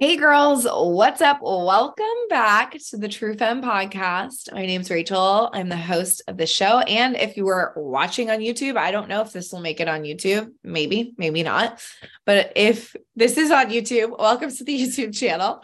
[0.00, 1.40] Hey girls, what's up?
[1.42, 4.52] Welcome back to the True Femme podcast.
[4.52, 5.50] My name's Rachel.
[5.52, 6.78] I'm the host of the show.
[6.78, 9.88] And if you were watching on YouTube, I don't know if this will make it
[9.88, 10.52] on YouTube.
[10.62, 11.82] Maybe, maybe not.
[12.24, 15.60] But if this is on YouTube, welcome to the YouTube channel.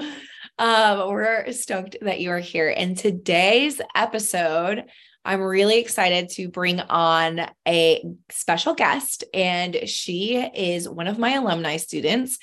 [0.58, 2.68] Um, we're stoked that you are here.
[2.68, 4.82] In today's episode,
[5.24, 11.34] I'm really excited to bring on a special guest, and she is one of my
[11.34, 12.40] alumni students.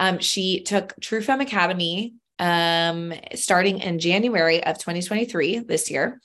[0.00, 6.20] Um, she took True Femme Academy um, starting in January of 2023 this year.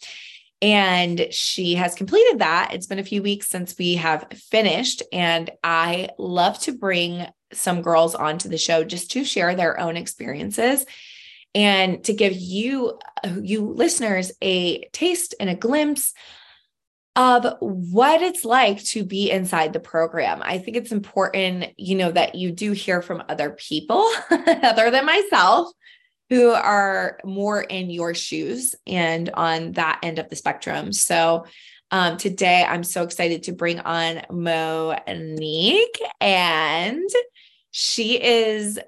[0.62, 2.73] And she has completed that.
[2.73, 5.03] It's been a few weeks since we have finished.
[5.12, 9.98] And I love to bring some girls onto the show just to share their own
[9.98, 10.86] experiences
[11.53, 12.98] and to give you,
[13.42, 16.14] you listeners, a taste and a glimpse
[17.16, 20.42] of what it's like to be inside the program.
[20.44, 25.06] I think it's important, you know, that you do hear from other people other than
[25.06, 25.70] myself
[26.30, 30.92] who are more in your shoes and on that end of the spectrum.
[30.92, 31.45] So,
[31.92, 37.08] um, today I'm so excited to bring on Monique, and
[37.72, 38.80] she is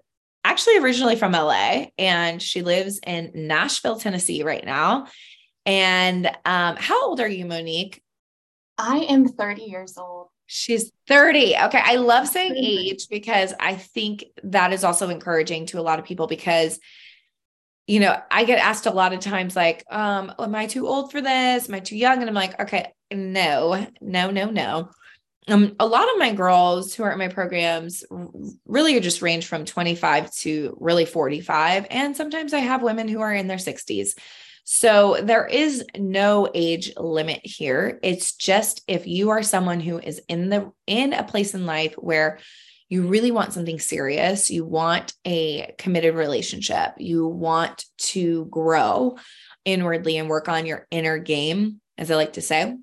[0.44, 5.08] actually originally from LA and she lives in Nashville, Tennessee right now.
[5.66, 8.02] And um, how old are you, Monique?
[8.78, 10.28] I am 30 years old.
[10.46, 11.56] She's 30.
[11.66, 11.82] Okay.
[11.84, 16.06] I love saying age because I think that is also encouraging to a lot of
[16.06, 16.80] people because,
[17.86, 21.12] you know, I get asked a lot of times, like, um, am I too old
[21.12, 21.68] for this?
[21.68, 22.20] Am I too young?
[22.20, 24.90] And I'm like, okay, no, no, no, no.
[25.50, 28.04] Um, a lot of my girls who are in my programs
[28.66, 31.88] really just range from 25 to really 45.
[31.90, 34.18] And sometimes I have women who are in their 60s.
[34.70, 38.02] So there is no age limit here.
[38.04, 41.94] It's just if you are someone who is in the in a place in life
[41.94, 42.40] where
[42.90, 49.18] you really want something serious, you want a committed relationship, you want to grow
[49.64, 52.76] inwardly and work on your inner game, as I like to say.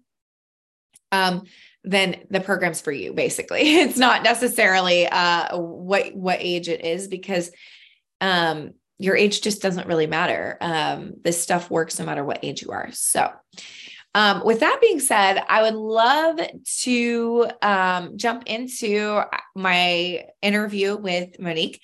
[1.12, 1.42] Um,
[1.82, 7.08] then the program's for you basically it's not necessarily uh what what age it is
[7.08, 7.50] because
[8.22, 10.56] um your age just doesn't really matter.
[10.60, 12.88] Um, this stuff works no matter what age you are.
[12.92, 13.30] So,
[14.14, 16.38] um, with that being said, I would love
[16.82, 19.22] to um, jump into
[19.56, 21.80] my interview with Monique.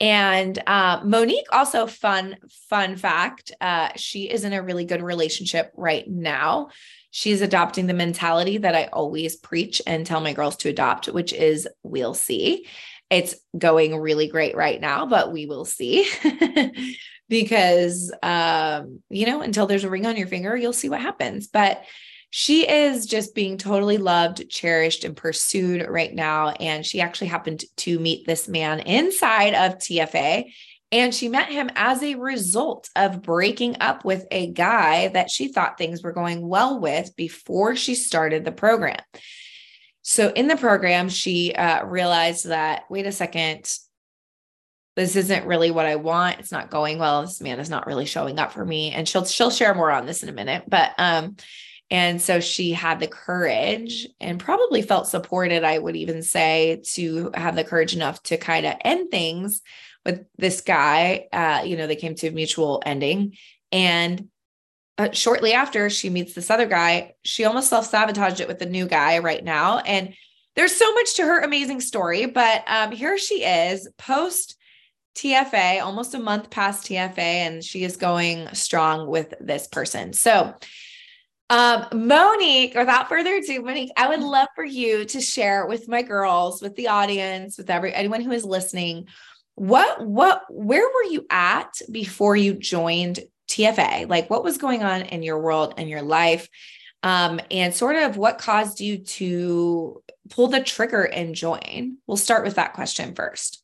[0.00, 2.36] And uh, Monique, also fun
[2.70, 6.68] fun fact, uh, she is in a really good relationship right now.
[7.10, 11.32] She's adopting the mentality that I always preach and tell my girls to adopt, which
[11.32, 12.66] is we'll see.
[13.10, 16.08] It's going really great right now, but we will see.
[17.28, 21.46] because um, you know, until there's a ring on your finger, you'll see what happens.
[21.46, 21.84] But
[22.30, 26.50] she is just being totally loved, cherished, and pursued right now.
[26.50, 30.52] And she actually happened to meet this man inside of TFA.
[30.90, 35.52] And she met him as a result of breaking up with a guy that she
[35.52, 39.00] thought things were going well with before she started the program.
[40.10, 43.70] So in the program, she uh, realized that, wait a second,
[44.96, 46.38] this isn't really what I want.
[46.38, 47.20] It's not going well.
[47.20, 48.90] This man is not really showing up for me.
[48.90, 50.64] And she'll she'll share more on this in a minute.
[50.66, 51.36] But um,
[51.90, 57.30] and so she had the courage and probably felt supported, I would even say, to
[57.34, 59.60] have the courage enough to kind of end things
[60.06, 61.26] with this guy.
[61.30, 63.36] Uh, you know, they came to a mutual ending.
[63.70, 64.28] And
[64.98, 68.66] uh, shortly after she meets this other guy, she almost self sabotaged it with the
[68.66, 69.78] new guy right now.
[69.78, 70.14] And
[70.56, 74.56] there's so much to her amazing story, but um, here she is post
[75.14, 80.12] TFA, almost a month past TFA, and she is going strong with this person.
[80.12, 80.54] So,
[81.50, 86.02] um, Monique, without further ado, Monique, I would love for you to share with my
[86.02, 89.06] girls, with the audience, with every anyone who is listening,
[89.54, 94.08] what what where were you at before you joined TFA?
[94.08, 96.48] Like what was going on in your world and your life?
[97.02, 101.98] Um, and sort of what caused you to pull the trigger and join?
[102.06, 103.62] We'll start with that question first.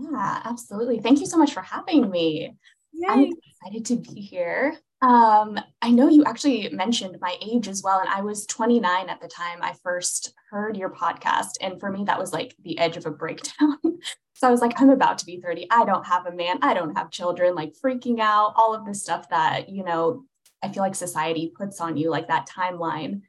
[0.00, 1.00] Yeah, absolutely.
[1.00, 2.54] Thank you so much for having me.
[2.92, 3.06] Yay.
[3.08, 4.76] I'm excited to be here.
[5.02, 9.20] Um, I know you actually mentioned my age as well, and I was 29 at
[9.20, 11.52] the time I first heard your podcast.
[11.60, 13.78] And for me, that was like the edge of a breakdown.
[14.34, 15.68] so I was like, I'm about to be 30.
[15.70, 16.58] I don't have a man.
[16.62, 20.24] I don't have children, like freaking out, all of this stuff that, you know,
[20.62, 23.22] I feel like society puts on you, like that timeline.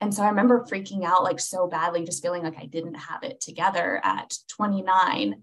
[0.00, 3.22] And so I remember freaking out like so badly, just feeling like I didn't have
[3.24, 5.42] it together at 29.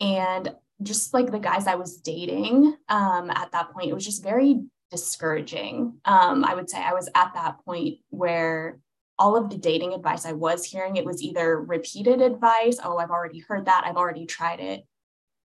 [0.00, 4.22] And just like the guys I was dating um, at that point, it was just
[4.22, 5.98] very discouraging.
[6.04, 8.78] Um, I would say I was at that point where
[9.18, 13.10] all of the dating advice I was hearing, it was either repeated advice, oh, I've
[13.10, 14.84] already heard that, I've already tried it.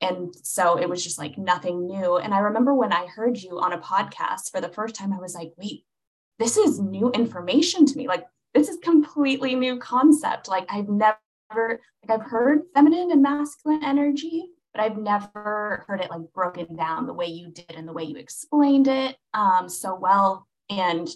[0.01, 2.17] and so it was just like nothing new.
[2.17, 5.19] And I remember when I heard you on a podcast for the first time, I
[5.19, 5.85] was like, wait,
[6.39, 8.07] this is new information to me.
[8.07, 10.49] Like, this is completely new concept.
[10.49, 11.19] Like, I've never,
[11.55, 17.07] like, I've heard feminine and masculine energy, but I've never heard it like broken down
[17.07, 20.47] the way you did and the way you explained it um, so well.
[20.69, 21.09] And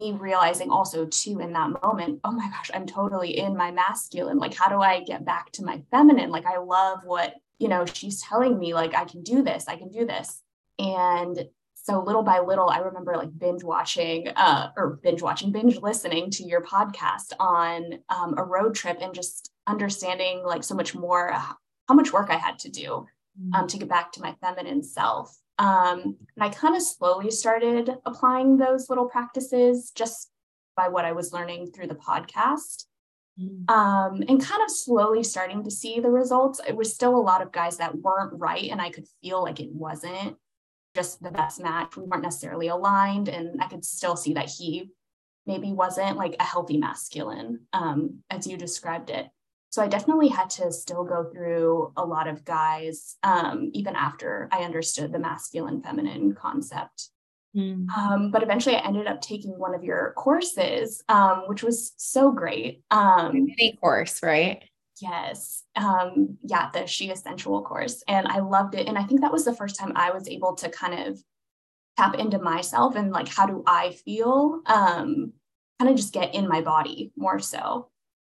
[0.00, 4.38] me realizing also too in that moment, oh my gosh, I'm totally in my masculine.
[4.38, 6.30] Like, how do I get back to my feminine?
[6.30, 9.76] Like, I love what, you know, she's telling me, like, I can do this, I
[9.76, 10.42] can do this.
[10.78, 15.76] And so little by little, I remember like binge watching, uh, or binge watching, binge
[15.76, 20.94] listening to your podcast on um, a road trip and just understanding like so much
[20.94, 21.36] more
[21.88, 23.06] how much work I had to do
[23.54, 25.36] um, to get back to my feminine self.
[25.58, 30.30] Um, and I kind of slowly started applying those little practices just
[30.76, 32.84] by what I was learning through the podcast.
[33.40, 33.68] Mm.
[33.70, 36.60] Um, and kind of slowly starting to see the results.
[36.66, 39.58] It was still a lot of guys that weren't right, and I could feel like
[39.58, 40.36] it wasn't
[40.94, 41.96] just the best match.
[41.96, 44.90] We weren't necessarily aligned, and I could still see that he
[45.46, 49.26] maybe wasn't like a healthy masculine, um, as you described it.
[49.74, 54.48] So I definitely had to still go through a lot of guys, um, even after
[54.52, 57.08] I understood the masculine feminine concept.
[57.56, 57.90] Mm.
[57.90, 62.30] Um, but eventually I ended up taking one of your courses, um, which was so
[62.30, 62.84] great.
[62.92, 64.62] Um, mini course, right?
[65.02, 65.64] Yes.
[65.74, 68.04] Um, yeah, the She Essential course.
[68.06, 68.86] And I loved it.
[68.86, 71.20] And I think that was the first time I was able to kind of
[71.96, 74.60] tap into myself and like, how do I feel?
[74.66, 75.32] Um,
[75.80, 77.90] kind of just get in my body more so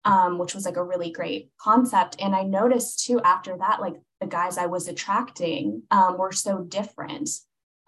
[0.06, 2.16] um, which was like a really great concept.
[2.20, 6.60] And I noticed too after that, like the guys I was attracting um, were so
[6.60, 7.28] different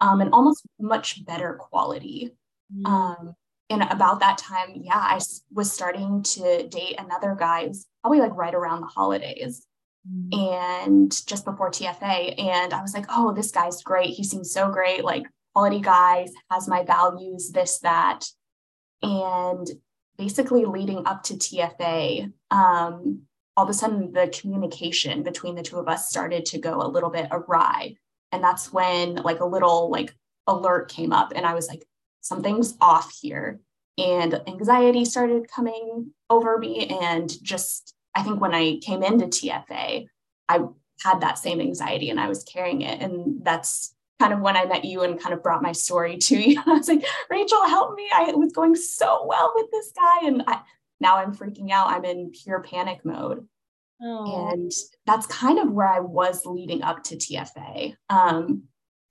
[0.01, 2.35] um, and almost much better quality.
[2.71, 3.33] Mm.
[3.71, 5.19] and about that time, yeah, I
[5.51, 7.71] was starting to date another guy.
[8.03, 9.65] Probably like right around the holidays.
[10.07, 10.53] Mm.
[10.53, 14.11] And just before TFA, and I was like, oh, this guy's great.
[14.11, 15.23] He seems so great, like
[15.53, 18.25] quality guys, has my values, this, that.
[19.01, 19.67] And
[20.19, 23.21] basically leading up to TFA, um,
[23.55, 26.91] all of a sudden the communication between the two of us started to go a
[26.91, 27.95] little bit awry.
[28.33, 30.13] And that's when like a little like
[30.45, 31.85] alert came up and I was like,
[32.19, 33.61] something's off here.
[33.97, 36.87] And anxiety started coming over me.
[37.01, 40.05] And just, I think when I came into TFA,
[40.49, 40.59] I
[41.01, 43.01] had that same anxiety and I was carrying it.
[43.01, 46.37] And that's kind of when I met you and kind of brought my story to
[46.37, 46.61] you.
[46.65, 48.09] I was like, Rachel, help me.
[48.13, 50.27] I was going so well with this guy.
[50.27, 50.59] And I,
[50.99, 51.89] now I'm freaking out.
[51.89, 53.47] I'm in pure panic mode.
[54.01, 54.51] Oh.
[54.51, 54.71] And
[55.05, 58.63] that's kind of where I was leading up to TFA, um,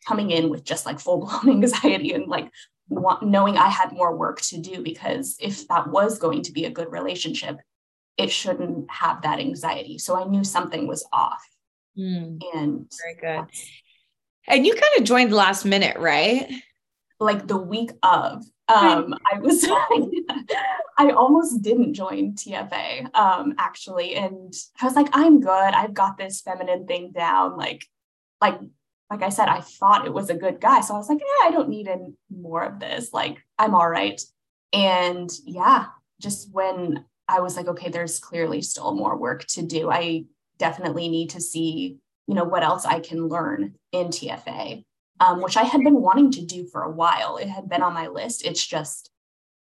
[0.07, 2.51] coming in with just like full blown anxiety and like
[2.89, 6.65] want, knowing I had more work to do because if that was going to be
[6.65, 7.59] a good relationship,
[8.17, 9.99] it shouldn't have that anxiety.
[9.99, 11.47] So I knew something was off.
[11.97, 12.41] Mm.
[12.55, 13.47] And very good.
[14.49, 16.50] And you kind of joined last minute, right?
[17.21, 18.45] Like the week of.
[18.69, 19.65] Um, I was
[20.99, 24.17] I almost didn't join TFA um actually.
[24.17, 25.50] And I was like, I'm good.
[25.50, 27.56] I've got this feminine thing down.
[27.56, 27.87] Like,
[28.41, 28.59] like,
[29.11, 30.81] like I said, I thought it was a good guy.
[30.81, 33.12] So I was like, yeah, I don't need any more of this.
[33.12, 34.21] Like, I'm all right.
[34.73, 35.87] And yeah,
[36.21, 39.91] just when I was like, okay, there's clearly still more work to do.
[39.91, 40.25] I
[40.59, 41.99] definitely need to see
[42.29, 44.85] you know, what else I can learn in TFA,
[45.19, 47.38] um, which I had been wanting to do for a while.
[47.38, 48.45] It had been on my list.
[48.45, 49.11] It's just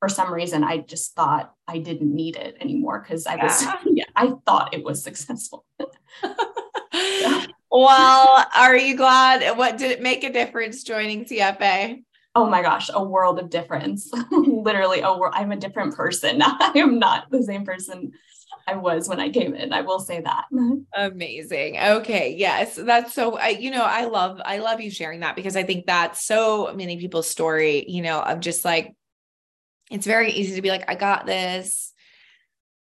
[0.00, 3.76] for some reason I just thought I didn't need it anymore because I was yeah.
[3.86, 5.64] yeah, I thought it was successful.
[7.70, 9.56] well, are you glad?
[9.56, 12.02] What did it make a difference joining TFA?
[12.34, 14.10] Oh my gosh, a world of difference.
[14.30, 16.42] Literally, oh, I'm a different person.
[16.42, 18.12] I am not the same person
[18.66, 19.72] I was when I came in.
[19.72, 20.44] I will say that.
[20.96, 21.78] Amazing.
[21.78, 22.34] Okay.
[22.36, 22.74] Yes.
[22.74, 25.86] That's so, I, you know, I love, I love you sharing that because I think
[25.86, 28.94] that's so many people's story, you know, of just like,
[29.90, 31.92] it's very easy to be like, I got this,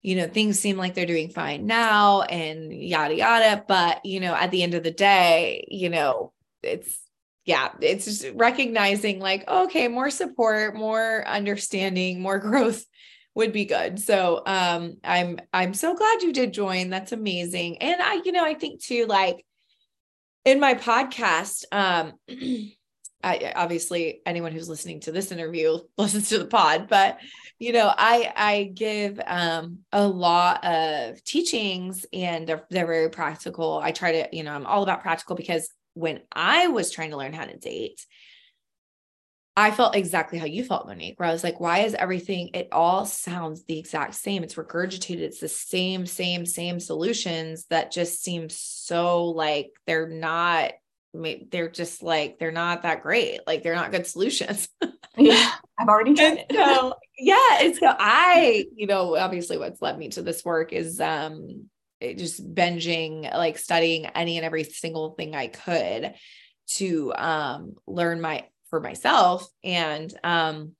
[0.02, 3.64] you know, things seem like they're doing fine now and yada, yada.
[3.66, 7.00] But, you know, at the end of the day, you know, it's,
[7.46, 12.84] yeah, it's just recognizing like, okay, more support, more understanding, more growth
[13.34, 13.98] would be good.
[14.00, 16.90] So um I'm I'm so glad you did join.
[16.90, 17.78] That's amazing.
[17.78, 19.44] And I you know I think too like
[20.44, 22.12] in my podcast um
[23.22, 27.18] I obviously anyone who's listening to this interview listens to the pod but
[27.58, 33.80] you know I I give um a lot of teachings and they're they're very practical.
[33.82, 37.16] I try to you know I'm all about practical because when I was trying to
[37.16, 38.04] learn how to date
[39.56, 42.68] I felt exactly how you felt, Monique, where I was like, why is everything, it
[42.72, 44.42] all sounds the exact same.
[44.42, 45.20] It's regurgitated.
[45.20, 50.72] It's the same, same, same solutions that just seem so like they're not,
[51.12, 53.40] they're just like, they're not that great.
[53.46, 54.68] Like they're not good solutions.
[55.16, 55.52] yeah.
[55.78, 56.46] I've already done it.
[56.52, 57.58] so, yeah.
[57.60, 61.68] And so I, you know, obviously what's led me to this work is, um,
[62.02, 66.14] just binging, like studying any and every single thing I could
[66.66, 69.48] to um learn my for myself.
[69.62, 70.72] And um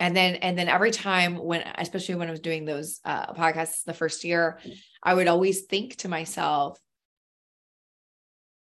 [0.00, 3.84] and then and then every time when especially when i was doing those uh podcasts
[3.84, 4.58] the first year
[5.02, 6.78] i would always think to myself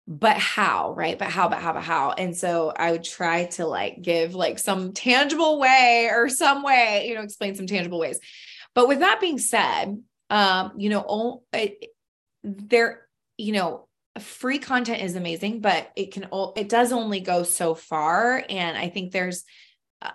[0.08, 1.16] but how right?
[1.16, 2.10] But how but how but how?
[2.10, 7.06] And so i would try to like give like some tangible way or some way
[7.08, 8.18] you know explain some tangible ways.
[8.74, 11.90] But with that being said um you know it,
[12.42, 13.06] there
[13.36, 13.86] you know
[14.20, 18.44] free content is amazing, but it can it does only go so far.
[18.48, 19.44] And I think there's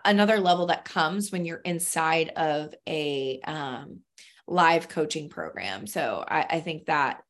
[0.03, 3.99] another level that comes when you're inside of a um,
[4.47, 5.87] live coaching program.
[5.87, 7.21] So I, I think that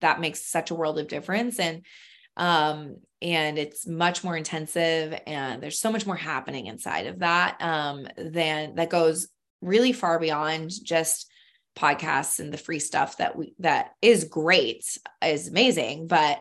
[0.00, 1.58] that makes such a world of difference.
[1.58, 1.84] And
[2.36, 7.56] um and it's much more intensive and there's so much more happening inside of that
[7.62, 9.28] um than that goes
[9.60, 11.30] really far beyond just
[11.76, 14.84] podcasts and the free stuff that we that is great
[15.22, 16.40] is amazing but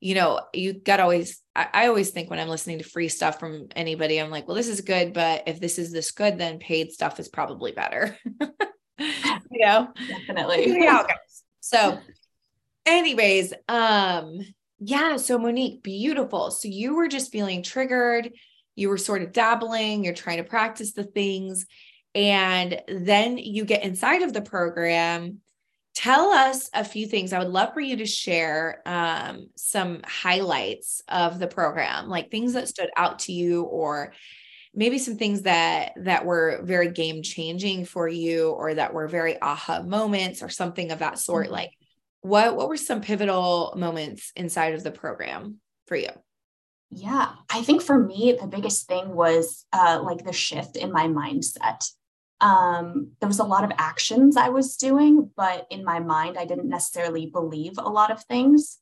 [0.00, 3.38] you know you got always I, I, always think when i'm listening to free stuff
[3.38, 6.58] from anybody i'm like well this is good but if this is this good then
[6.58, 8.16] paid stuff is probably better
[9.00, 9.88] you know?
[10.08, 10.76] Definitely.
[10.78, 11.14] Yeah okay.
[11.60, 11.98] so
[12.86, 14.40] anyways um
[14.78, 16.50] yeah so monique beautiful.
[16.50, 18.32] So you were just feeling triggered.
[18.76, 20.04] You were sort of dabbling.
[20.04, 21.66] You're trying to practice the things
[22.14, 25.38] and then you get inside of the program.
[25.94, 27.32] Tell us a few things.
[27.32, 32.52] I would love for you to share um, some highlights of the program, like things
[32.52, 34.12] that stood out to you, or
[34.72, 39.40] maybe some things that that were very game changing for you, or that were very
[39.42, 41.46] aha moments, or something of that sort.
[41.46, 41.54] Mm-hmm.
[41.54, 41.72] Like,
[42.20, 46.10] what what were some pivotal moments inside of the program for you?
[46.90, 51.06] Yeah, I think for me, the biggest thing was uh, like the shift in my
[51.06, 51.88] mindset
[52.40, 56.44] um, there was a lot of actions I was doing, but in my mind, I
[56.46, 58.78] didn't necessarily believe a lot of things.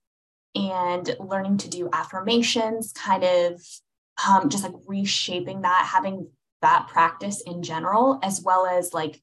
[0.54, 3.62] And learning to do affirmations, kind of
[4.26, 6.30] um, just like reshaping that, having
[6.62, 9.20] that practice in general, as well as like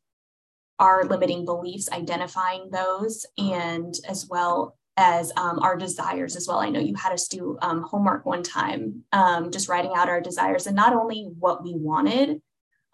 [0.79, 6.59] our limiting beliefs, identifying those, and as well as um, our desires as well.
[6.59, 10.21] I know you had us do um, homework one time, um, just writing out our
[10.21, 12.41] desires and not only what we wanted,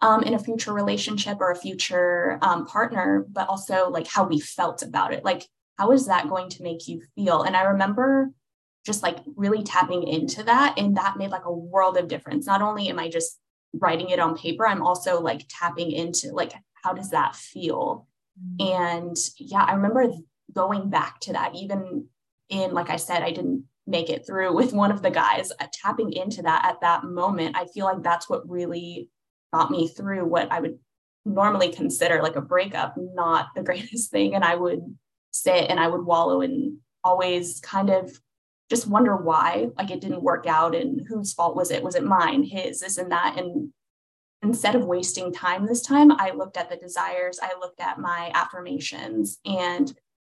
[0.02, 4.40] um, in a future relationship or a future um, partner, but also like how we
[4.40, 5.24] felt about it.
[5.24, 5.46] Like,
[5.78, 7.44] how is that going to make you feel?
[7.44, 8.30] And I remember
[8.84, 10.74] just like really tapping into that.
[10.76, 12.46] And that made like a world of difference.
[12.46, 13.38] Not only am I just
[13.72, 18.08] writing it on paper, I'm also like tapping into like, how does that feel?
[18.38, 18.82] Mm-hmm.
[18.82, 20.12] And yeah, I remember
[20.52, 22.06] going back to that, even
[22.48, 25.66] in, like I said, I didn't make it through with one of the guys, uh,
[25.72, 27.56] tapping into that at that moment.
[27.56, 29.08] I feel like that's what really
[29.52, 30.78] got me through what I would
[31.24, 34.34] normally consider like a breakup, not the greatest thing.
[34.34, 34.80] And I would
[35.32, 38.12] sit and I would wallow and always kind of
[38.70, 41.82] just wonder why like it didn't work out and whose fault was it?
[41.82, 43.38] Was it mine his this and that?
[43.38, 43.72] And
[44.42, 48.30] instead of wasting time this time i looked at the desires i looked at my
[48.34, 49.94] affirmations and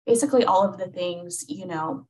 [0.06, 2.06] basically all of the things you know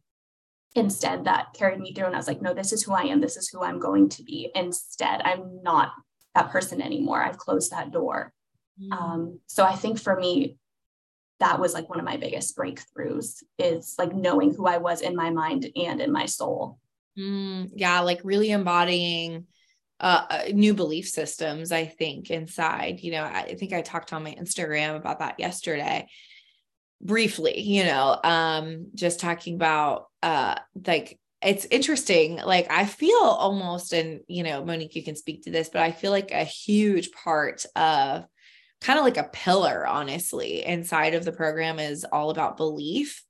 [0.75, 2.05] instead that carried me through.
[2.05, 3.21] And i was like no this is who i am.
[3.21, 4.49] This is who i'm going to be.
[4.55, 5.91] Instead i'm not
[6.35, 7.21] that person anymore.
[7.21, 8.33] I've closed that door.
[8.81, 8.91] Mm.
[8.91, 10.57] Um, so I think for me,
[11.39, 15.15] that was like one of my biggest breakthroughs is like knowing who I was in
[15.15, 16.79] my mind and in my soul.
[17.17, 19.45] Mm, yeah, like really embodying
[19.99, 22.99] uh, uh, new belief systems, I think, inside.
[23.01, 26.07] You know, I think I talked on my Instagram about that yesterday
[27.03, 30.55] briefly, you know, um, just talking about uh
[30.87, 32.37] like it's interesting.
[32.37, 35.91] Like I feel almost, and you know, Monique, you can speak to this, but I
[35.91, 38.25] feel like a huge part of
[38.81, 43.23] kind of like a pillar, honestly, inside of the program is all about belief.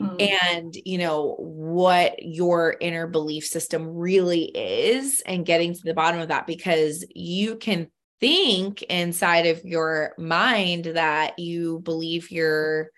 [0.00, 0.54] Mm-hmm.
[0.54, 6.20] And, you know, what your inner belief system really is, and getting to the bottom
[6.20, 7.88] of that because you can
[8.20, 12.90] think inside of your mind that you believe you're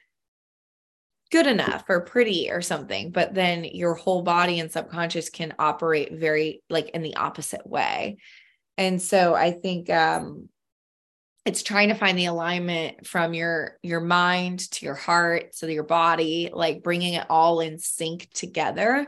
[1.31, 6.13] good enough or pretty or something but then your whole body and subconscious can operate
[6.13, 8.17] very like in the opposite way.
[8.77, 10.49] And so i think um
[11.49, 15.83] it's trying to find the alignment from your your mind to your heart to your
[15.83, 19.07] body like bringing it all in sync together.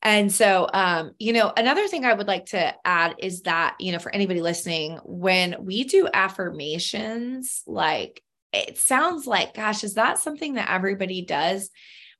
[0.00, 3.92] And so, um, you know, another thing I would like to add is that, you
[3.92, 8.22] know, for anybody listening, when we do affirmations, like
[8.54, 11.70] it sounds like, gosh, is that something that everybody does?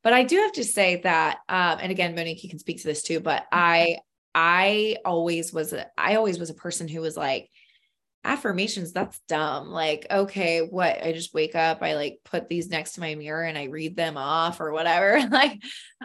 [0.02, 2.86] But I do have to say that, um, and again, Monique, you can speak to
[2.86, 3.58] this too, but mm-hmm.
[3.58, 3.98] I,
[4.34, 7.48] I always was, a, I always was a person who was like,
[8.24, 12.92] affirmations that's dumb like okay what i just wake up i like put these next
[12.92, 15.62] to my mirror and i read them off or whatever like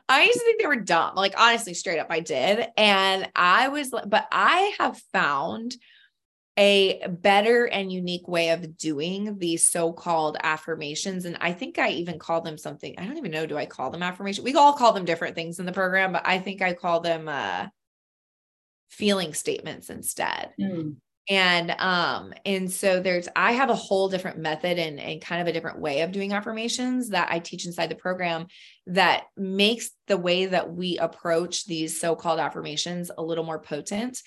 [0.09, 3.69] i used to think they were dumb like honestly straight up i did and i
[3.69, 5.75] was but i have found
[6.59, 11.25] a better and unique way of doing these so-called affirmations.
[11.25, 13.89] And i think i even call them something i don't even know do i call
[13.89, 14.43] them affirmation?
[14.43, 17.27] We all call them different things in the program but i think i call them
[17.27, 17.67] uh
[18.89, 20.51] feeling statements instead.
[20.59, 20.97] Mm
[21.29, 25.47] and um and so there's i have a whole different method and, and kind of
[25.47, 28.47] a different way of doing affirmations that i teach inside the program
[28.87, 34.21] that makes the way that we approach these so-called affirmations a little more potent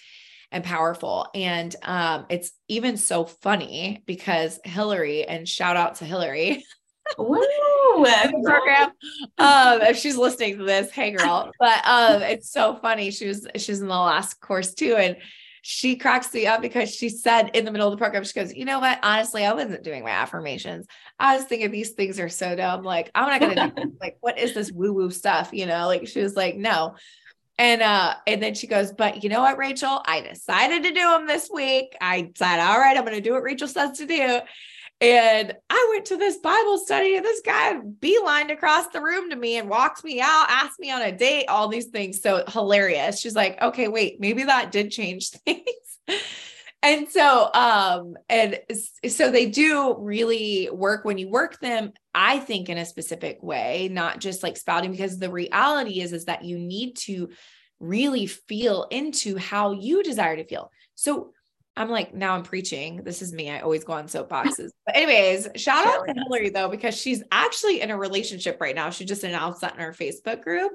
[0.52, 6.64] and powerful and um it's even so funny because hillary and shout out to hillary
[8.42, 8.90] program.
[9.38, 11.50] Um, if she's listening to this, hey girl.
[11.59, 13.11] But um, it's so funny.
[13.11, 15.16] She was she's in the last course too, and
[15.62, 18.52] she cracks me up because she said in the middle of the program, she goes,
[18.52, 18.99] You know what?
[19.02, 20.87] Honestly, I wasn't doing my affirmations.
[21.18, 22.82] I was thinking these things are so dumb.
[22.82, 25.50] Like, I'm not gonna do like what is this woo-woo stuff?
[25.52, 26.97] You know, like she was like, No.
[27.62, 30.02] And uh, and then she goes, But you know what, Rachel?
[30.04, 31.97] I decided to do them this week.
[32.00, 34.40] I said, All right, I'm gonna do what Rachel says to do.
[35.00, 39.37] And I went to this Bible study, and this guy beelined across the room to
[39.37, 42.21] me and walked me out, asked me on a date, all these things.
[42.21, 43.21] So hilarious.
[43.21, 45.62] She's like, okay, wait, maybe that did change things.
[46.82, 48.58] And so um and
[49.08, 53.88] so they do really work when you work them i think in a specific way
[53.90, 57.28] not just like spouting because the reality is is that you need to
[57.80, 61.32] really feel into how you desire to feel so
[61.74, 63.02] I'm like, now I'm preaching.
[63.02, 63.50] This is me.
[63.50, 64.70] I always go on soapboxes.
[64.86, 68.90] But anyways, shout out to Hillary though, because she's actually in a relationship right now.
[68.90, 70.72] She just announced that in her Facebook group.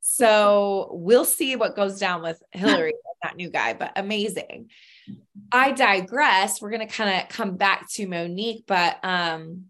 [0.00, 4.70] So we'll see what goes down with Hillary and that new guy, but amazing.
[5.52, 6.60] I digress.
[6.60, 9.66] We're going to kind of come back to Monique, but um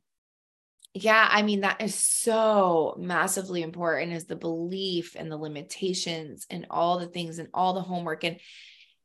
[0.93, 6.67] yeah, I mean that is so massively important is the belief and the limitations and
[6.69, 8.41] all the things and all the homework and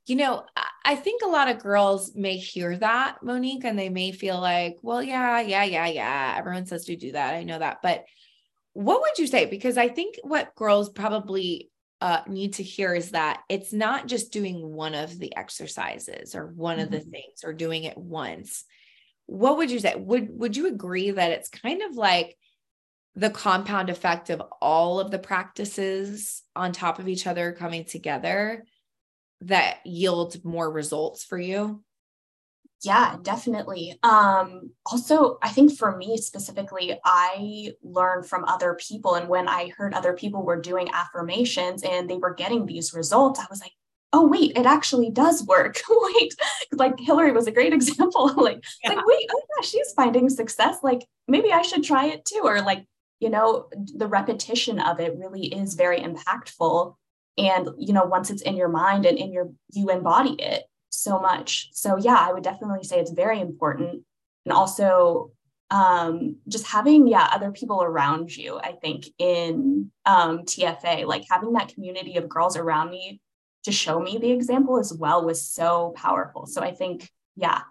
[0.08, 0.45] you know,
[0.84, 4.78] I think a lot of girls may hear that, Monique, and they may feel like,
[4.84, 6.36] well, yeah, yeah, yeah, yeah.
[6.38, 7.34] Everyone says to do that.
[7.34, 7.80] I know that.
[7.82, 8.06] But
[8.74, 9.45] what would you say?
[9.48, 11.71] Because I think what girls probably
[12.06, 16.48] uh, need to hear is that it's not just doing one of the exercises or
[16.48, 16.86] one mm-hmm.
[16.86, 17.10] of the mm-hmm.
[17.10, 18.63] things or doing it once.
[19.26, 19.96] What would you say?
[19.96, 22.38] Would would you agree that it's kind of like
[23.15, 28.63] the compound effect of all of the practices on top of each other coming together?
[29.41, 31.84] that yield more results for you?
[32.86, 33.98] Yeah, definitely.
[34.04, 39.15] Um, also, I think for me specifically, I learned from other people.
[39.15, 43.39] And when I heard other people were doing affirmations and they were getting these results,
[43.39, 43.71] I was like,
[44.13, 45.82] oh, wait, it actually does work.
[45.89, 46.36] wait,
[46.74, 48.32] like Hillary was a great example.
[48.36, 48.91] like, yeah.
[48.91, 50.78] like, wait, oh yeah, she's finding success.
[50.84, 52.41] Like, maybe I should try it too.
[52.43, 52.86] Or like,
[53.19, 56.95] you know, the repetition of it really is very impactful
[57.38, 60.63] and you know once it's in your mind and in your you embody it
[60.95, 61.69] so much.
[61.73, 64.03] So yeah i would definitely say it's very important.
[64.45, 65.31] And also
[65.71, 71.53] um just having yeah other people around you i think in um tfa like having
[71.53, 73.19] that community of girls around me
[73.63, 76.45] to show me the example as well was so powerful.
[76.45, 77.62] So i think yeah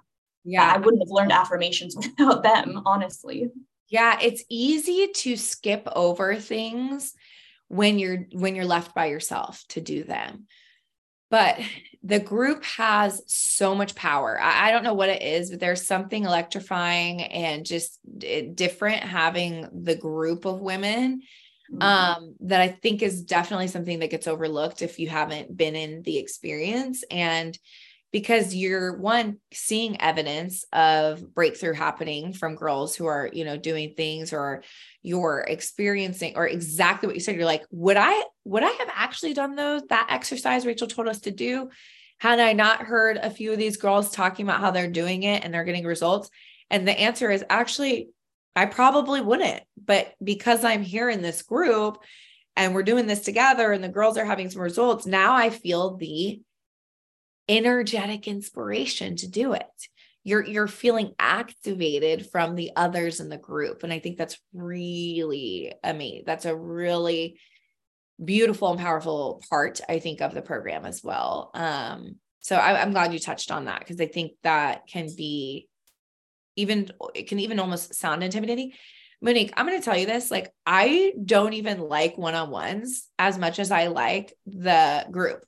[0.47, 0.71] yeah.
[0.75, 3.51] I wouldn't have learned affirmations without them honestly.
[3.89, 7.15] Yeah it's easy to skip over things
[7.69, 10.47] when you're when you're left by yourself to do them
[11.31, 11.59] but
[12.03, 15.87] the group has so much power I, I, don't know what it is but there's
[15.87, 17.99] something electrifying and just
[18.55, 21.23] different having the group of women
[21.73, 21.83] mm-hmm.
[21.83, 26.03] um, that i think is definitely something that gets overlooked if you haven't been in
[26.03, 27.59] the experience and
[28.13, 33.95] because you're one seeing evidence of breakthrough happening from girls who are you know doing
[33.97, 34.63] things or
[35.05, 37.37] you're experiencing or exactly what you said.
[37.37, 41.21] You're like would i would i have actually done those that exercise rachel told us
[41.21, 41.69] to do?
[42.19, 45.45] Had i not heard a few of these girls talking about how they're doing it
[45.45, 46.31] and they're getting results?
[46.71, 48.09] And the answer is actually
[48.57, 49.63] i probably wouldn't.
[49.85, 51.99] But because i'm here in this group
[52.57, 55.97] and we're doing this together and the girls are having some results now i feel
[55.97, 56.41] the
[57.47, 59.89] energetic inspiration to do it
[60.25, 65.73] you're you're feeling activated from the others in the group and i think that's really
[65.85, 67.39] amazing that's a really
[68.23, 71.51] beautiful and powerful part, I think, of the program as well.
[71.55, 75.69] Um, so I, I'm glad you touched on that because I think that can be
[76.57, 78.73] even, it can even almost sound intimidating.
[79.21, 83.09] Monique, I'm going to tell you this like, I don't even like one on ones
[83.19, 85.45] as much as I like the group.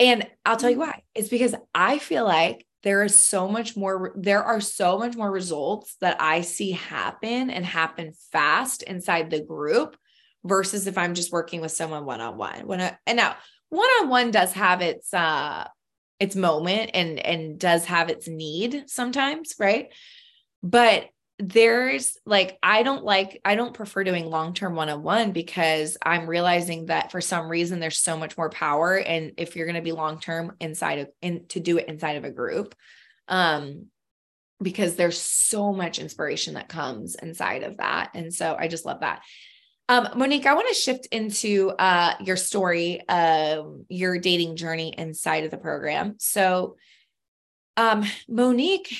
[0.00, 1.02] And I'll tell you why.
[1.14, 5.30] It's because I feel like there is so much more, there are so much more
[5.30, 9.94] results that I see happen and happen fast inside the group
[10.42, 12.66] versus if I'm just working with someone one on one.
[12.66, 13.36] When I, and now
[13.68, 15.68] one on one does have its uh
[16.18, 19.92] its moment and and does have its need sometimes, right?
[20.62, 26.86] But there's like I don't like I don't prefer doing long-term one-on-one because I'm realizing
[26.86, 29.92] that for some reason there's so much more power and if you're going to be
[29.92, 32.74] long-term inside of in to do it inside of a group
[33.28, 33.86] um
[34.60, 39.00] because there's so much inspiration that comes inside of that and so I just love
[39.00, 39.22] that.
[39.90, 45.44] Um, Monique, I want to shift into uh, your story, um, your dating journey inside
[45.44, 46.16] of the program.
[46.18, 46.76] So,
[47.78, 48.94] um, Monique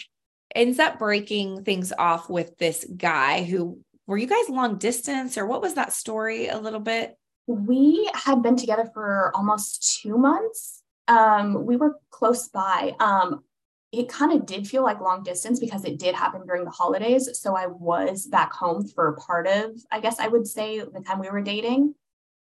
[0.55, 5.47] ends up breaking things off with this guy who were you guys long distance or
[5.47, 7.17] what was that story a little bit?
[7.47, 10.83] We had been together for almost two months.
[11.09, 12.95] Um, we were close by.
[13.01, 13.45] Um,
[13.93, 17.29] it kind of did feel like long distance because it did happen during the holidays.
[17.39, 21.21] So I was back home for part of, I guess I would say, the time
[21.21, 21.95] we were dating.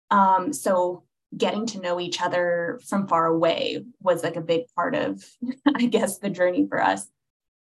[0.09, 1.03] Um, so
[1.35, 5.23] getting to know each other from far away was like a big part of,
[5.75, 7.07] I guess, the journey for us.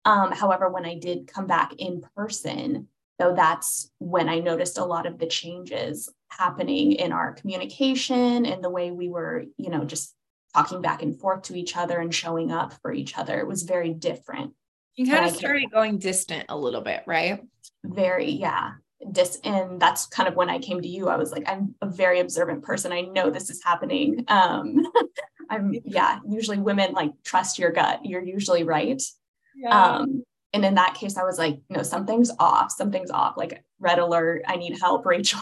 [0.08, 2.88] Um, however, when I did come back in person,
[3.20, 8.64] though, that's when I noticed a lot of the changes happening in our communication and
[8.64, 10.16] the way we were, you know, just
[10.56, 13.38] talking back and forth to each other and showing up for each other.
[13.38, 14.54] It was very different.
[14.96, 17.44] You kind of started going distant a little bit, right?
[17.84, 18.76] Very, yeah.
[19.12, 21.10] Dis- and that's kind of when I came to you.
[21.10, 22.94] I was like, I'm a very observant person.
[22.94, 24.24] I know this is happening.
[24.30, 24.88] Um,
[25.50, 28.06] I'm, yeah, usually women like trust your gut.
[28.06, 29.02] You're usually right.
[29.58, 29.98] Yeah.
[29.98, 32.72] Um, and in that case, I was like, no, something's off.
[32.72, 33.36] Something's off.
[33.38, 34.44] Like, red alert.
[34.48, 35.40] I need help, Rachel.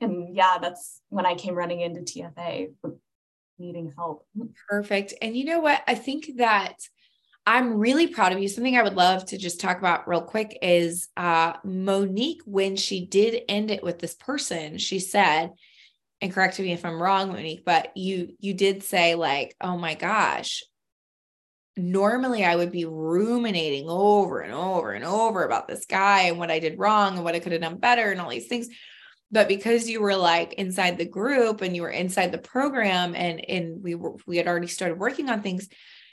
[0.00, 2.72] and yeah, that's when I came running into TFA
[3.58, 4.26] needing help.
[4.68, 5.14] Perfect.
[5.22, 5.82] And you know what?
[5.86, 6.74] I think that
[7.46, 8.48] I'm really proud of you.
[8.48, 13.06] Something I would love to just talk about real quick is uh, Monique, when she
[13.06, 15.50] did end it with this person, she said,
[16.20, 19.94] and correct me if I'm wrong, Monique, but you you did say like, oh my
[19.94, 20.64] gosh,
[21.76, 26.50] normally I would be ruminating over and over and over about this guy and what
[26.50, 28.68] I did wrong and what I could have done better and all these things.
[29.30, 33.44] But because you were like inside the group and you were inside the program and
[33.48, 35.68] and we were we had already started working on things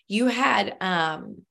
[0.08, 1.44] you had um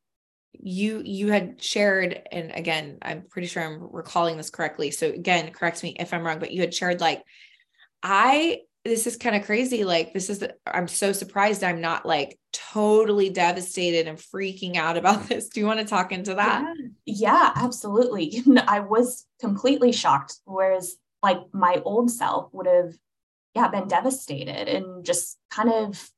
[0.52, 5.50] you you had shared and again i'm pretty sure i'm recalling this correctly so again
[5.52, 7.22] correct me if i'm wrong but you had shared like
[8.02, 12.38] i this is kind of crazy like this is i'm so surprised i'm not like
[12.52, 15.48] totally devastated and freaking out about this.
[15.48, 16.74] Do you want to talk into that?
[16.76, 18.42] Yeah, yeah absolutely.
[18.66, 22.94] I was completely shocked whereas like my old self would have
[23.54, 26.10] yeah been devastated and just kind of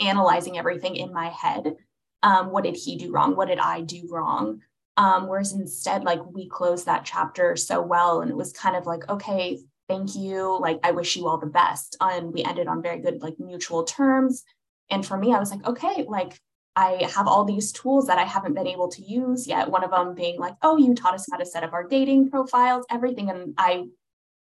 [0.00, 1.76] analyzing everything in my head.
[2.22, 3.36] Um, what did he do wrong?
[3.36, 4.60] What did i do wrong?
[4.96, 8.84] Um, whereas instead like we closed that chapter so well and it was kind of
[8.86, 9.58] like okay
[9.92, 13.20] thank you like i wish you all the best and we ended on very good
[13.22, 14.44] like mutual terms
[14.90, 16.38] and for me i was like okay like
[16.74, 19.70] I have all these tools that I haven't been able to use yet.
[19.70, 22.30] One of them being like, oh, you taught us how to set up our dating
[22.30, 23.28] profiles, everything.
[23.28, 23.84] And I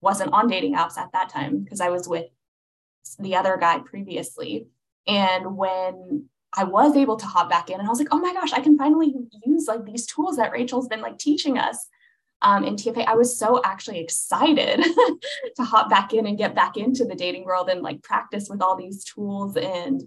[0.01, 2.27] wasn't on dating apps at that time because I was with
[3.17, 4.67] the other guy previously.
[5.07, 8.33] And when I was able to hop back in and I was like, oh my
[8.33, 9.13] gosh, I can finally
[9.45, 11.87] use like these tools that Rachel's been like teaching us
[12.41, 13.05] um, in TFA.
[13.05, 14.83] I was so actually excited
[15.55, 18.61] to hop back in and get back into the dating world and like practice with
[18.61, 19.57] all these tools.
[19.57, 20.03] And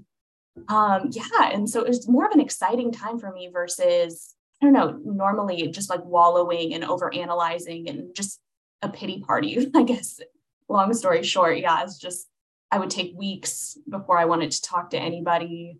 [0.68, 4.66] um, yeah, and so it was more of an exciting time for me versus, I
[4.66, 8.40] don't know, normally just like wallowing and over analyzing and just
[8.82, 10.20] a pity party, I guess.
[10.68, 12.28] Long story short, yeah, it's just
[12.70, 15.78] I would take weeks before I wanted to talk to anybody.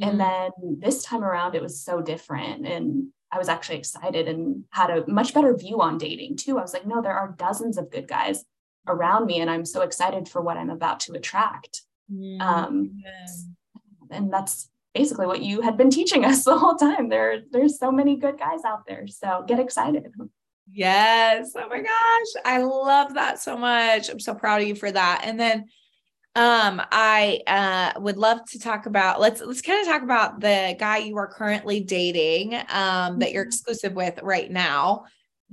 [0.00, 0.10] Mm-hmm.
[0.10, 2.66] And then this time around, it was so different.
[2.66, 6.58] And I was actually excited and had a much better view on dating too.
[6.58, 8.44] I was like, no, there are dozens of good guys
[8.86, 11.82] around me, and I'm so excited for what I'm about to attract.
[12.12, 12.40] Mm-hmm.
[12.42, 13.02] Um,
[14.10, 17.08] and that's basically what you had been teaching us the whole time.
[17.08, 19.06] There, there's so many good guys out there.
[19.06, 20.12] So get excited.
[20.70, 21.52] Yes.
[21.56, 22.42] Oh my gosh.
[22.44, 24.08] I love that so much.
[24.08, 25.22] I'm so proud of you for that.
[25.24, 25.66] And then
[26.34, 30.74] um I uh would love to talk about let's let's kind of talk about the
[30.78, 33.48] guy you are currently dating um that you're mm-hmm.
[33.48, 35.04] exclusive with right now.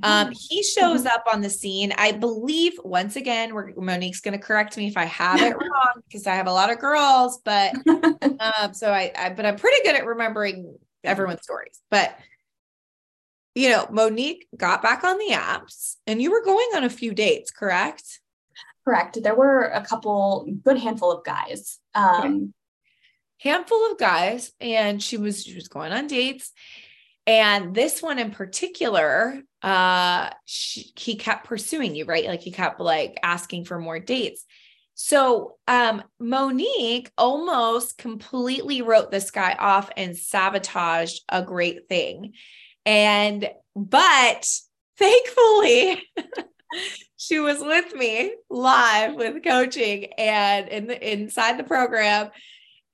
[0.02, 1.92] Um, he shows up on the scene.
[1.98, 6.02] I believe once again, we're, Monique's going to correct me if I have it wrong
[6.08, 9.84] because I have a lot of girls, but um, so I, I, but I'm pretty
[9.84, 11.82] good at remembering everyone's stories.
[11.92, 12.18] But
[13.56, 17.14] you know, Monique got back on the apps, and you were going on a few
[17.14, 18.19] dates, correct?
[18.90, 19.22] Correct.
[19.22, 21.80] There were a couple, good handful of guys.
[21.94, 22.48] Um, okay.
[23.42, 26.52] Handful of guys, and she was she was going on dates
[27.30, 32.26] and this one in particular, uh, she, he kept pursuing you, right?
[32.26, 34.46] Like he kept like asking for more dates.
[34.96, 42.34] So um, Monique almost completely wrote this guy off and sabotaged a great thing.
[42.84, 44.50] And but
[44.98, 46.02] thankfully,
[47.18, 52.30] she was with me live with coaching and in the inside the program.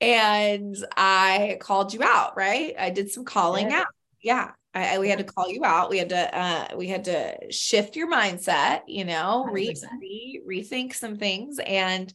[0.02, 2.76] And I called you out, right?
[2.78, 3.82] I did some calling yeah.
[3.82, 3.88] out
[4.26, 7.06] yeah I, I, we had to call you out we had to uh we had
[7.06, 12.12] to shift your mindset you know re, re rethink some things and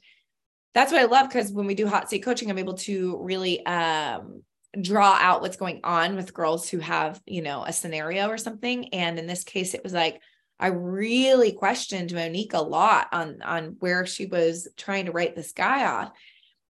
[0.75, 3.65] that's what i love because when we do hot seat coaching i'm able to really
[3.65, 4.43] um
[4.81, 8.93] draw out what's going on with girls who have you know a scenario or something
[8.93, 10.21] and in this case it was like
[10.61, 15.53] i really questioned monique a lot on on where she was trying to write this
[15.53, 16.13] guy off.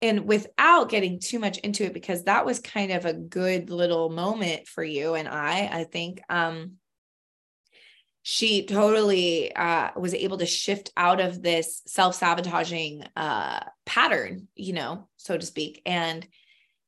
[0.00, 4.10] And without getting too much into it because that was kind of a good little
[4.10, 6.74] moment for you and i i think um
[8.22, 15.08] she totally uh, was able to shift out of this self-sabotaging uh, pattern you know
[15.28, 15.82] so to speak.
[15.84, 16.26] And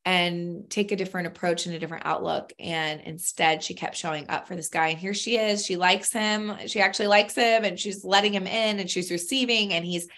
[0.05, 2.53] and take a different approach and a different outlook.
[2.59, 5.65] And instead she kept showing up for this guy and here she is.
[5.65, 6.57] She likes him.
[6.67, 10.09] She actually likes him and she's letting him in and she's receiving and he's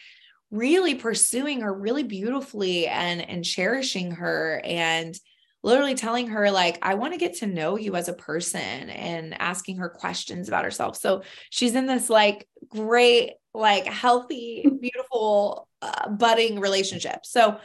[0.51, 5.18] really pursuing her really beautifully and and cherishing her and
[5.62, 9.35] literally telling her like i want to get to know you as a person and
[9.40, 10.97] asking her questions about herself.
[10.97, 17.25] So she's in this like great like healthy beautiful uh, budding relationship.
[17.25, 17.59] So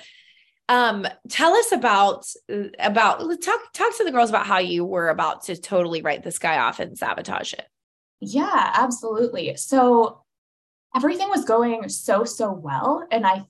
[0.69, 2.27] um tell us about
[2.79, 6.39] about talk talk to the girls about how you were about to totally write this
[6.39, 7.67] guy off and sabotage it
[8.19, 10.21] yeah absolutely so
[10.97, 13.05] everything was going so, so well.
[13.11, 13.45] And I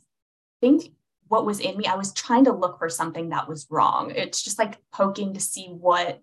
[0.62, 0.92] think
[1.28, 4.12] what was in me, I was trying to look for something that was wrong.
[4.12, 6.22] It's just like poking to see what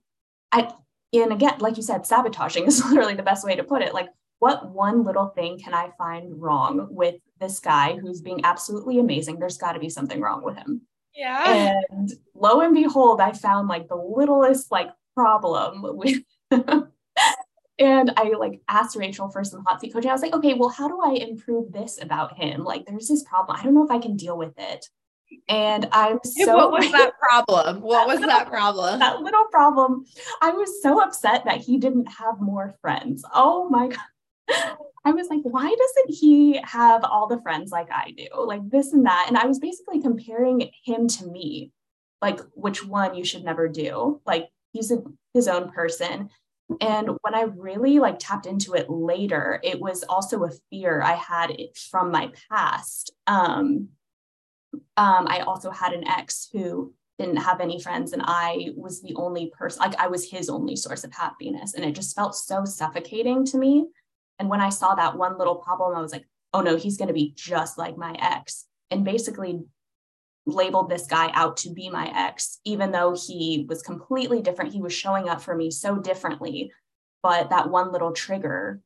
[0.53, 0.73] I,
[1.13, 3.95] and again, like you said, sabotaging is literally the best way to put it.
[3.95, 4.09] Like,
[4.41, 9.39] what one little thing can I find wrong with this guy who's being absolutely amazing?
[9.39, 10.83] There's got to be something wrong with him.
[11.15, 11.81] Yeah.
[11.91, 16.23] And lo and behold, I found like the littlest like problem with
[17.79, 20.11] and I like asked Rachel for some hot seat coaching.
[20.11, 22.65] I was like, okay, well, how do I improve this about him?
[22.65, 23.59] Like, there's this problem.
[23.59, 24.87] I don't know if I can deal with it.
[25.49, 26.57] And I'm so.
[26.57, 27.81] What was that problem?
[27.81, 29.01] What was that problem?
[29.01, 30.05] that little problem.
[30.41, 33.25] I was so upset that he didn't have more friends.
[33.35, 33.99] Oh my God.
[35.07, 38.29] I was like, why doesn't he have all the friends like I do?
[38.45, 39.27] Like this and that.
[39.29, 41.73] And I was basically comparing him to me,
[42.23, 44.21] like which one you should never do.
[44.25, 45.03] Like he's a,
[45.35, 46.31] his own person
[46.81, 51.15] and when I really like tapped into it later, it was also a fear I
[51.15, 51.55] had
[51.91, 53.13] from my past.
[53.27, 53.89] Um,
[54.97, 59.15] um, I also had an ex who didn't have any friends, and I was the
[59.15, 61.75] only person, like I was his only source of happiness.
[61.75, 63.87] And it just felt so suffocating to me.
[64.39, 67.09] And when I saw that one little problem, I was like, oh no, he's going
[67.09, 68.67] to be just like my ex.
[68.91, 69.61] And basically
[70.47, 74.73] labeled this guy out to be my ex, even though he was completely different.
[74.73, 76.73] He was showing up for me so differently.
[77.23, 78.81] But that one little trigger,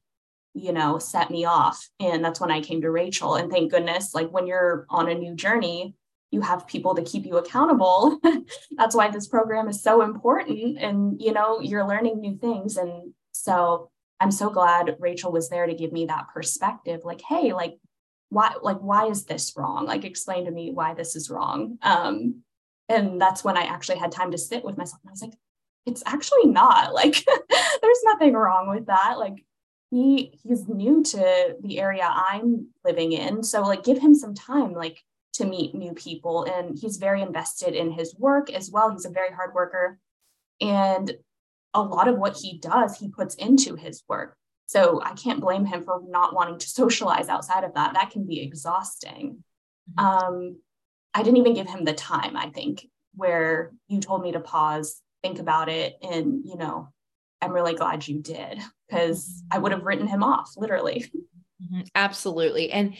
[0.54, 1.88] you know, set me off.
[1.98, 3.34] And that's when I came to Rachel.
[3.34, 5.94] And thank goodness, like when you're on a new journey,
[6.30, 8.20] you have people to keep you accountable.
[8.76, 10.78] that's why this program is so important.
[10.78, 12.76] And, you know, you're learning new things.
[12.76, 17.52] And so I'm so glad Rachel was there to give me that perspective like, hey,
[17.52, 17.78] like
[18.30, 19.86] why like why is this wrong?
[19.86, 21.78] Like explain to me why this is wrong.
[21.82, 22.42] Um
[22.90, 25.34] and that's when i actually had time to sit with myself and i was like
[25.84, 27.24] it's actually not like
[27.82, 29.18] there's nothing wrong with that.
[29.18, 29.44] Like
[29.90, 34.74] he he's new to the area i'm living in so like give him some time
[34.74, 35.02] like
[35.38, 38.90] to meet new people and he's very invested in his work as well.
[38.90, 39.98] He's a very hard worker.
[40.60, 41.12] And
[41.74, 45.64] a lot of what he does he puts into his work so I can't blame
[45.64, 47.94] him for not wanting to socialize outside of that.
[47.94, 49.42] That can be exhausting.
[49.98, 50.04] Mm-hmm.
[50.04, 50.56] Um,
[51.14, 55.00] I didn't even give him the time, I think, where you told me to pause,
[55.22, 55.96] think about it.
[56.02, 56.90] And, you know,
[57.40, 59.56] I'm really glad you did because mm-hmm.
[59.56, 61.10] I would have written him off literally.
[61.64, 61.80] Mm-hmm.
[61.94, 62.70] Absolutely.
[62.70, 62.94] And,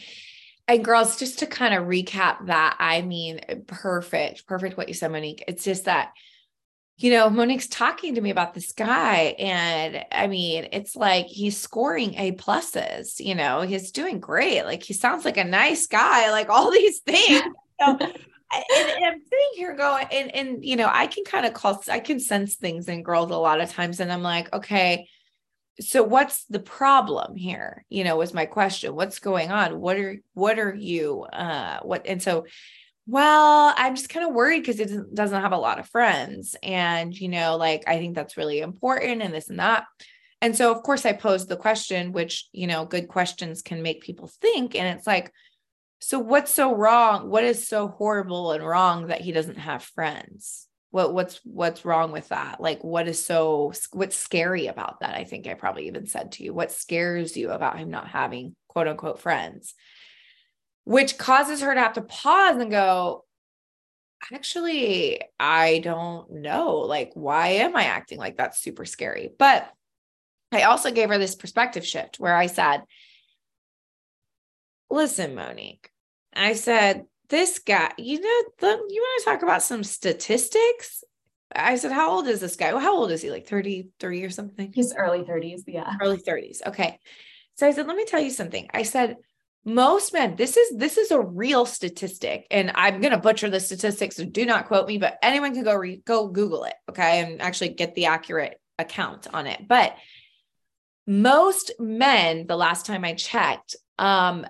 [0.67, 5.11] and girls, just to kind of recap that, I mean, perfect, perfect what you said,
[5.11, 5.43] Monique.
[5.47, 6.13] It's just that
[7.01, 9.35] you know, Monique's talking to me about this guy.
[9.39, 14.63] And I mean, it's like he's scoring A pluses, you know, he's doing great.
[14.63, 17.41] Like he sounds like a nice guy, like all these things.
[17.79, 21.53] So, and, and, I'm sitting here going, and, and, you know, I can kind of
[21.53, 24.01] call, I can sense things in girls a lot of times.
[24.01, 25.07] And I'm like, okay,
[25.79, 27.85] so what's the problem here?
[27.87, 28.93] You know, was my question.
[28.93, 29.79] What's going on?
[29.79, 32.45] What are, what are you, uh, what, and so
[33.09, 36.55] well, I'm just kind of worried because it doesn't have a lot of friends.
[36.61, 39.85] And, you know, like I think that's really important and this and that.
[40.41, 44.03] And so, of course, I posed the question, which, you know, good questions can make
[44.03, 44.75] people think.
[44.75, 45.33] And it's like,
[45.99, 47.31] so what's so wrong?
[47.31, 50.67] What is so horrible and wrong that he doesn't have friends?
[50.91, 52.61] What what's what's wrong with that?
[52.61, 55.15] Like what is so what's scary about that?
[55.15, 58.55] I think I probably even said to you, what scares you about him not having
[58.67, 59.73] quote unquote friends?
[60.89, 63.23] Which causes her to have to pause and go,
[64.33, 66.77] actually, I don't know.
[66.77, 69.29] Like, why am I acting like that's super scary?
[69.37, 69.71] But
[70.51, 72.81] I also gave her this perspective shift where I said,
[74.89, 75.91] listen, Monique,
[76.33, 81.03] I said, this guy, you know, the, you want to talk about some statistics?
[81.55, 82.73] I said, how old is this guy?
[82.73, 83.29] Well, how old is he?
[83.29, 84.71] Like 33 or something?
[84.73, 85.61] He's early 30s.
[85.67, 85.93] Yeah.
[86.01, 86.65] Early 30s.
[86.65, 86.97] Okay.
[87.57, 88.67] So I said, let me tell you something.
[88.73, 89.17] I said,
[89.65, 93.59] most men this is this is a real statistic and i'm going to butcher the
[93.59, 97.21] statistics so do not quote me but anyone can go re- go google it okay
[97.21, 99.67] and actually get the accurate account on it.
[99.67, 99.95] But
[101.05, 104.45] most men the last time i checked um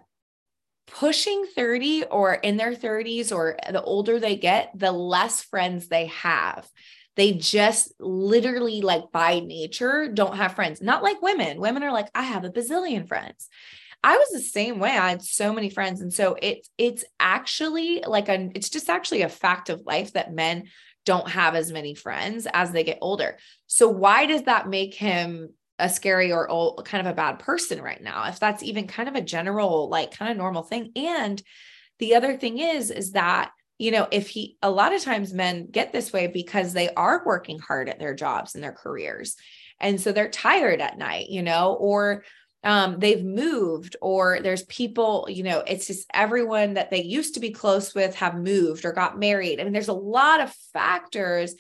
[0.88, 6.08] pushing 30 or in their 30s or the older they get the less friends they
[6.08, 6.68] have.
[7.16, 10.82] They just literally like by nature don't have friends.
[10.82, 11.60] Not like women.
[11.60, 13.50] Women are like i have a bazillion friends
[14.04, 14.92] I was the same way.
[14.92, 16.02] I had so many friends.
[16.02, 20.34] And so it's it's actually like a it's just actually a fact of life that
[20.34, 20.66] men
[21.06, 23.38] don't have as many friends as they get older.
[23.68, 27.82] So why does that make him a scary or old, kind of a bad person
[27.82, 28.28] right now?
[28.28, 30.92] If that's even kind of a general, like kind of normal thing.
[30.96, 31.42] And
[32.00, 35.66] the other thing is, is that you know, if he, a lot of times men
[35.72, 39.38] get this way because they are working hard at their jobs and their careers.
[39.80, 42.26] And so they're tired at night, you know, or
[42.64, 47.40] um, they've moved or there's people, you know, it's just everyone that they used to
[47.40, 49.60] be close with have moved or got married.
[49.60, 51.56] I mean, there's a lot of factors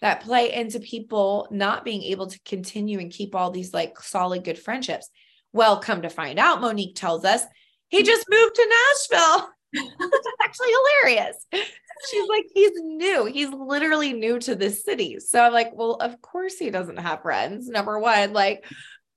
[0.00, 4.44] that play into people not being able to continue and keep all these like solid,
[4.44, 5.08] good friendships.
[5.52, 7.42] Well, come to find out, Monique tells us
[7.88, 8.74] he just moved to
[9.10, 9.48] Nashville.
[9.76, 10.68] It's actually
[11.02, 11.36] hilarious.
[11.52, 13.24] She's like, he's new.
[13.24, 15.18] He's literally new to this city.
[15.18, 17.66] So I'm like, well, of course he doesn't have friends.
[17.66, 18.64] Number one, like,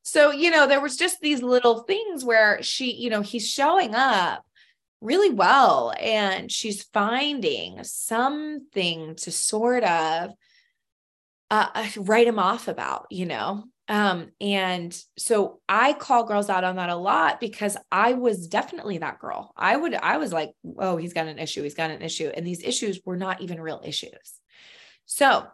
[0.08, 3.94] so, you know, there was just these little things where she, you know, he's showing
[3.94, 4.46] up
[5.02, 10.32] really well and she's finding something to sort of
[11.52, 13.66] uh, uh, write him off about, you know.
[13.90, 19.00] Um, and so I call girls out on that a lot because I was definitely
[19.00, 19.52] that girl.
[19.58, 22.32] I would, I was like, oh, he's got an issue, he's got an issue.
[22.34, 24.40] And these issues were not even real issues.
[25.06, 25.48] So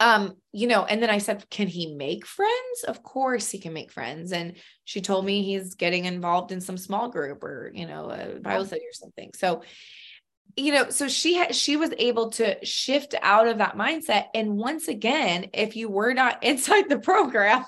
[0.00, 2.84] um you know and then i said can he make friends?
[2.86, 4.32] Of course he can make friends.
[4.32, 4.54] And
[4.84, 8.66] she told me he's getting involved in some small group or you know a bible
[8.66, 9.30] study or something.
[9.34, 9.62] So
[10.56, 14.26] you know so she had she was able to shift out of that mindset.
[14.34, 17.64] And once again if you were not inside the program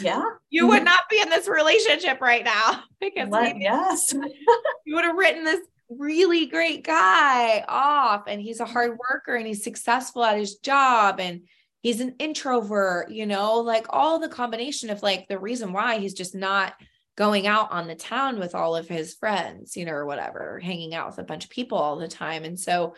[0.00, 0.22] yeah.
[0.50, 4.12] you would not be in this relationship right now because Let, yes.
[4.86, 9.46] you would have written this really great guy off and he's a hard worker and
[9.46, 11.42] he's successful at his job and
[11.80, 16.14] he's an introvert, you know, like all the combination of like the reason why he's
[16.14, 16.74] just not
[17.16, 20.94] going out on the town with all of his friends, you know, or whatever, hanging
[20.94, 22.44] out with a bunch of people all the time.
[22.44, 22.94] And so,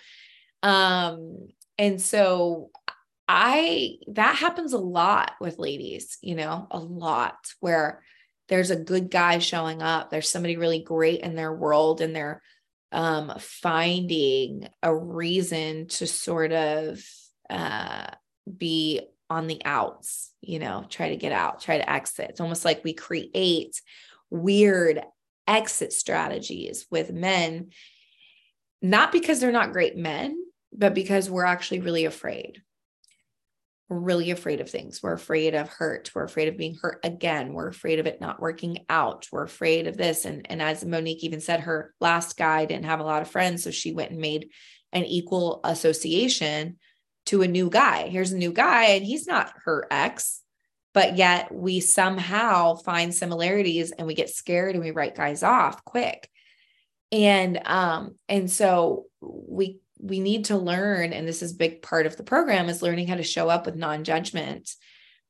[0.62, 1.48] um,
[1.78, 2.70] and so
[3.26, 8.02] I, that happens a lot with ladies, you know, a lot where
[8.48, 12.42] there's a good guy showing up, there's somebody really great in their world and they're
[12.92, 17.02] um, finding a reason to sort of
[17.48, 18.06] uh,
[18.58, 22.30] be on the outs, you know, try to get out, try to exit.
[22.30, 23.80] It's almost like we create
[24.28, 25.02] weird
[25.46, 27.70] exit strategies with men,
[28.82, 30.36] not because they're not great men,
[30.72, 32.62] but because we're actually really afraid
[33.90, 35.02] we're really afraid of things.
[35.02, 36.12] We're afraid of hurt.
[36.14, 37.52] We're afraid of being hurt again.
[37.52, 39.26] We're afraid of it not working out.
[39.32, 40.24] We're afraid of this.
[40.24, 43.64] And, and as Monique even said, her last guy didn't have a lot of friends.
[43.64, 44.50] So she went and made
[44.92, 46.78] an equal association
[47.26, 48.08] to a new guy.
[48.08, 50.40] Here's a new guy, and he's not her ex,
[50.94, 55.84] but yet we somehow find similarities and we get scared and we write guys off
[55.84, 56.28] quick.
[57.12, 62.06] And um, and so we we need to learn, and this is a big part
[62.06, 64.70] of the program, is learning how to show up with non-judgment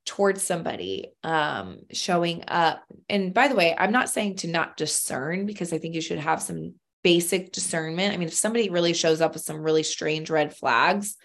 [0.06, 2.82] towards somebody, um, showing up.
[3.08, 6.18] And by the way, I'm not saying to not discern because I think you should
[6.18, 8.14] have some basic discernment.
[8.14, 11.16] I mean, if somebody really shows up with some really strange red flags,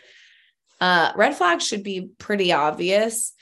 [0.82, 3.34] uh, red flags should be pretty obvious.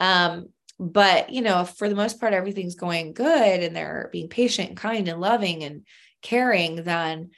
[0.00, 0.48] Um,
[0.78, 4.76] but you know, for the most part, everything's going good and they're being patient and
[4.76, 5.86] kind and loving and
[6.22, 7.30] caring, then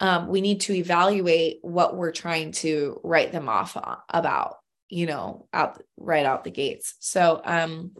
[0.00, 3.76] um, we need to evaluate what we're trying to write them off
[4.10, 4.56] about,
[4.88, 6.94] you know, out right out the gates.
[7.00, 7.92] So, um,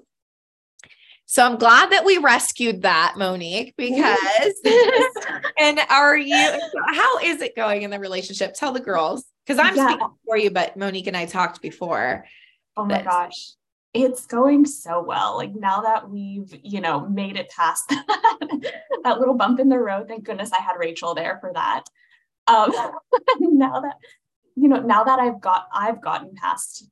[1.24, 4.60] so I'm glad that we rescued that, Monique, because
[5.58, 8.54] and are you how is it going in the relationship?
[8.54, 9.88] Tell the girls because I'm yeah.
[9.88, 12.24] speaking for you, but Monique and I talked before.
[12.76, 13.52] Oh my gosh.
[13.96, 15.36] It's going so well.
[15.36, 18.72] Like now that we've, you know, made it past that,
[19.04, 21.84] that little bump in the road, thank goodness I had Rachel there for that.
[22.46, 22.72] Um,
[23.40, 23.96] now that,
[24.54, 26.88] you know, now that I've got, I've gotten past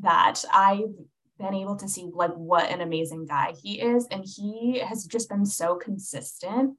[0.00, 0.94] that, I've
[1.38, 4.06] been able to see like what an amazing guy he is.
[4.10, 6.76] And he has just been so consistent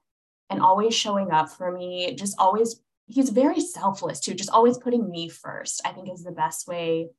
[0.49, 5.09] and always showing up for me, just always he's very selfless too, just always putting
[5.09, 7.09] me first, I think is the best way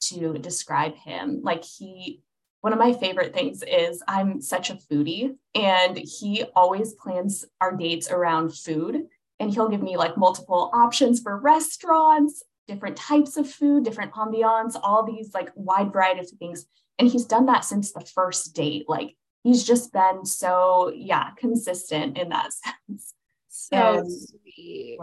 [0.00, 1.40] to describe him.
[1.42, 2.22] Like he,
[2.60, 7.76] one of my favorite things is I'm such a foodie and he always plans our
[7.76, 9.06] dates around food
[9.38, 14.76] and he'll give me like multiple options for restaurants, different types of food, different ambiance,
[14.82, 16.66] all these like wide variety of things.
[16.98, 18.86] And he's done that since the first date.
[18.88, 22.52] Like he's just been so, yeah, consistent in that
[22.88, 23.14] sense.
[23.48, 24.98] So sweet.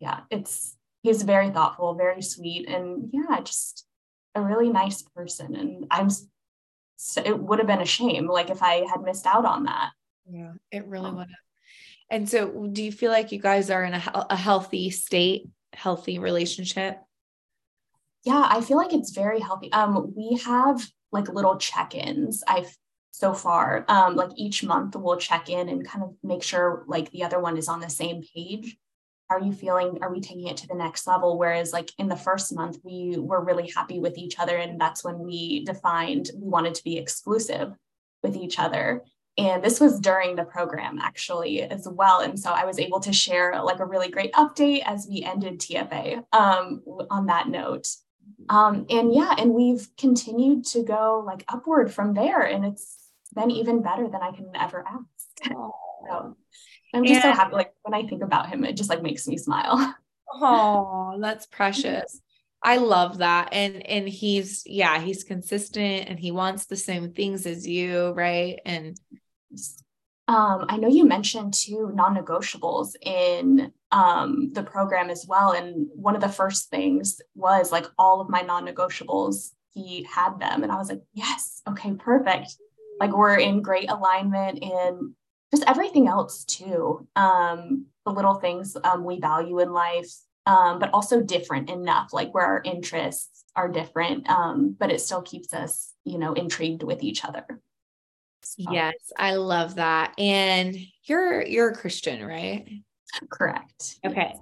[0.00, 3.84] Yeah, it's he's very thoughtful, very sweet, and yeah, just
[4.38, 5.54] a really nice person.
[5.54, 6.08] And I'm
[6.96, 9.90] so it would have been a shame like if I had missed out on that.
[10.30, 11.38] Yeah, it really um, would have.
[12.10, 16.18] And so, do you feel like you guys are in a, a healthy state, healthy
[16.18, 16.98] relationship?
[18.24, 19.70] Yeah, I feel like it's very healthy.
[19.72, 22.42] Um, we have like little check-ins.
[22.46, 22.74] I've
[23.10, 23.84] so far.
[23.88, 27.40] Um, like each month we'll check in and kind of make sure like the other
[27.40, 28.76] one is on the same page.
[29.30, 31.38] Are you feeling, are we taking it to the next level?
[31.38, 34.56] Whereas like in the first month, we were really happy with each other.
[34.56, 37.74] And that's when we defined we wanted to be exclusive
[38.22, 39.04] with each other.
[39.36, 42.20] And this was during the program actually as well.
[42.20, 45.60] And so I was able to share like a really great update as we ended
[45.60, 47.86] TFA um, on that note.
[48.48, 52.40] Um, and yeah, and we've continued to go like upward from there.
[52.40, 52.96] And it's
[53.34, 55.52] been even better than I can ever ask.
[56.08, 56.36] So
[56.94, 57.54] I'm just and, so happy.
[57.54, 59.94] Like when I think about him, it just like makes me smile.
[60.30, 62.20] Oh, that's precious.
[62.62, 63.48] I love that.
[63.52, 68.58] And and he's yeah, he's consistent and he wants the same things as you, right?
[68.66, 69.00] And
[70.28, 75.52] um, I know you mentioned two non-negotiables in um, the program as well.
[75.52, 80.62] And one of the first things was like all of my non-negotiables, he had them.
[80.62, 82.54] And I was like, yes, okay, perfect
[83.00, 85.14] like we're in great alignment in
[85.50, 90.12] just everything else too um, the little things um, we value in life
[90.46, 95.22] um, but also different enough like where our interests are different um, but it still
[95.22, 97.44] keeps us you know intrigued with each other.
[98.42, 98.72] So.
[98.72, 100.14] yes i love that.
[100.16, 102.66] And you're you're a christian right?
[103.30, 103.98] Correct.
[104.04, 104.34] Okay.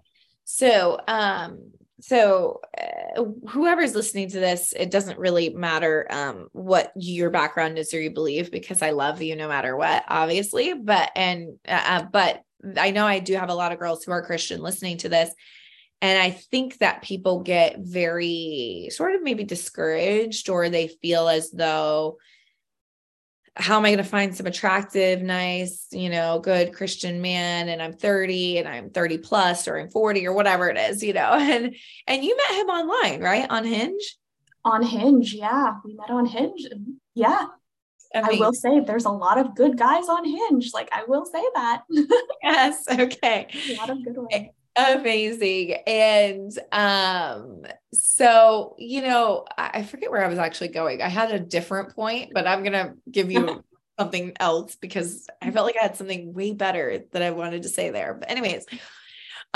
[0.45, 7.31] So um so uh, whoever's listening to this it doesn't really matter um, what your
[7.31, 10.75] background is or you believe because i love you no matter what obviously.
[10.75, 12.43] But and uh, uh, but
[12.77, 15.31] i know i do have a lot of girls who are christian listening to this
[16.03, 21.51] and i think that people get very sort of maybe discouraged or they feel as
[21.51, 22.19] though
[23.57, 27.81] how am I going to find some attractive, nice, you know, good Christian man and
[27.81, 31.33] I'm 30 and I'm 30 plus or I'm 40 or whatever it is, you know.
[31.57, 31.75] And
[32.07, 33.47] and you met him online, right?
[33.49, 34.17] On Hinge?
[34.65, 35.75] On Hinge, yeah.
[35.85, 36.67] We met on Hinge.
[37.15, 37.47] Yeah.
[38.15, 40.73] I, I will say there's a lot of good guys on Hinge.
[40.75, 41.83] Like I will say that.
[42.43, 42.85] yes.
[42.91, 43.49] Okay.
[43.71, 45.73] A lot of good ones amazing.
[45.87, 47.63] And um
[47.93, 51.03] so you know i forget where i was actually going.
[51.03, 53.65] I had a different point but i'm gonna give you
[53.99, 57.69] something else because i felt like i had something way better that i wanted to
[57.69, 58.15] say there.
[58.15, 58.67] But anyways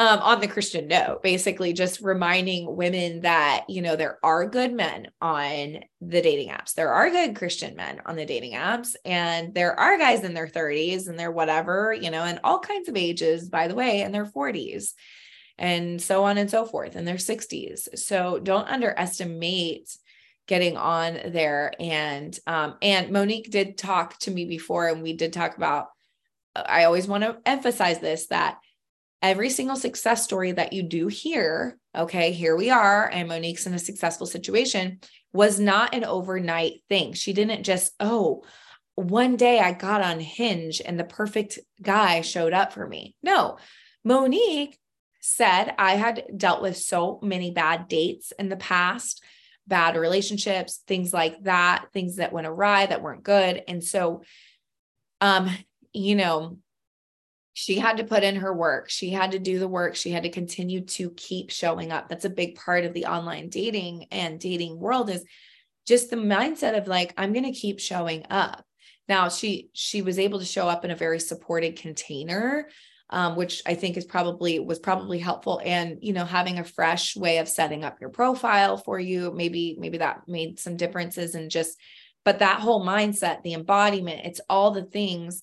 [0.01, 4.73] um, on the Christian note, basically just reminding women that, you know, there are good
[4.73, 6.73] men on the dating apps.
[6.73, 10.47] There are good Christian men on the dating apps, and there are guys in their
[10.47, 14.11] 30s and they're whatever, you know, and all kinds of ages, by the way, in
[14.11, 14.95] their 40s
[15.59, 17.99] and so on and so forth in their 60s.
[17.99, 19.95] So don't underestimate
[20.47, 25.33] getting on there and um and Monique did talk to me before and we did
[25.33, 25.89] talk about
[26.57, 28.59] I always want to emphasize this that
[29.23, 33.75] every single success story that you do hear, okay, here we are, and Monique's in
[33.75, 35.01] a successful situation,
[35.33, 37.13] was not an overnight thing.
[37.13, 38.45] She didn't just, oh,
[38.95, 43.15] one day I got on Hinge and the perfect guy showed up for me.
[43.23, 43.59] No,
[44.05, 44.79] Monique
[45.21, 49.23] said I had dealt with so many bad dates in the past,
[49.67, 53.63] bad relationships, things like that, things that went awry that weren't good.
[53.69, 54.23] And so,
[55.21, 55.51] um,
[55.93, 56.59] you know,
[57.61, 58.89] she had to put in her work.
[58.89, 59.95] She had to do the work.
[59.95, 62.09] She had to continue to keep showing up.
[62.09, 65.27] That's a big part of the online dating and dating world is
[65.87, 68.65] just the mindset of like, I'm going to keep showing up.
[69.11, 72.71] Now she she was able to show up in a very supported container,
[73.11, 75.61] um, which I think is probably was probably helpful.
[75.63, 79.77] And you know, having a fresh way of setting up your profile for you, maybe
[79.79, 81.79] maybe that made some differences and just,
[82.25, 85.43] but that whole mindset, the embodiment, it's all the things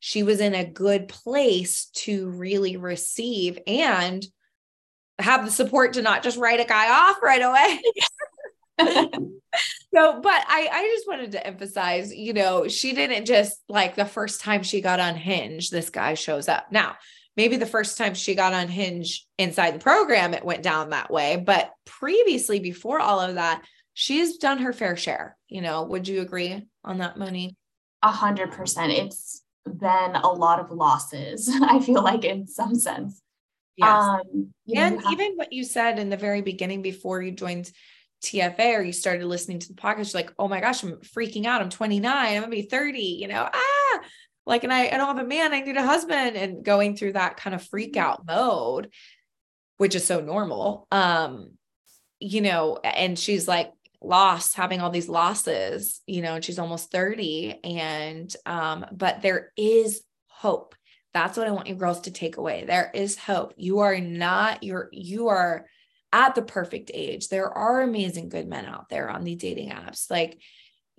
[0.00, 4.24] she was in a good place to really receive and
[5.18, 7.80] have the support to not just write a guy off right away.
[9.94, 14.04] so, but I, I just wanted to emphasize, you know, she didn't just like the
[14.04, 16.70] first time she got on Hinge, this guy shows up.
[16.70, 16.96] Now,
[17.36, 21.10] maybe the first time she got on Hinge inside the program, it went down that
[21.10, 21.36] way.
[21.36, 25.36] But previously, before all of that, she's done her fair share.
[25.48, 27.56] You know, would you agree on that, Moni?
[28.02, 28.92] A hundred percent.
[28.92, 33.20] It's been a lot of losses, I feel like in some sense.
[33.76, 33.88] Yes.
[33.88, 37.70] Um, and have- even what you said in the very beginning before you joined
[38.24, 41.46] TFA or you started listening to the podcast, you're like, oh my gosh, I'm freaking
[41.46, 41.62] out.
[41.62, 44.00] I'm 29, I'm gonna be 30, you know, ah,
[44.46, 47.12] like, and I, I don't have a man, I need a husband, and going through
[47.12, 48.04] that kind of freak mm-hmm.
[48.04, 48.90] out mode,
[49.76, 50.88] which is so normal.
[50.90, 51.52] Um,
[52.18, 53.70] you know, and she's like,
[54.00, 59.52] lost having all these losses you know and she's almost 30 and um but there
[59.56, 60.74] is hope.
[61.12, 62.64] That's what i want you girls to take away.
[62.64, 63.54] There is hope.
[63.56, 65.66] You are not you're you are
[66.12, 67.28] at the perfect age.
[67.28, 70.10] There are amazing good men out there on the dating apps.
[70.10, 70.38] Like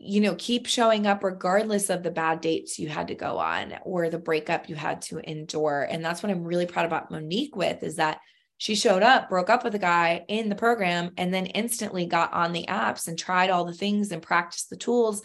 [0.02, 3.76] you know keep showing up regardless of the bad dates you had to go on
[3.84, 5.88] or the breakup you had to endure.
[5.90, 8.20] And that's what i'm really proud about monique with is that
[8.60, 12.34] she showed up, broke up with a guy in the program, and then instantly got
[12.34, 15.22] on the apps and tried all the things and practiced the tools.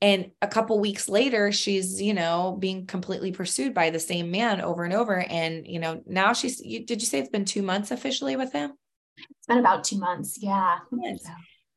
[0.00, 4.62] And a couple weeks later, she's, you know, being completely pursued by the same man
[4.62, 5.20] over and over.
[5.20, 8.52] And, you know, now she's, you, did you say it's been two months officially with
[8.54, 8.72] him?
[9.18, 10.38] It's been about two months.
[10.40, 10.78] Yeah.
[10.98, 11.26] Yes.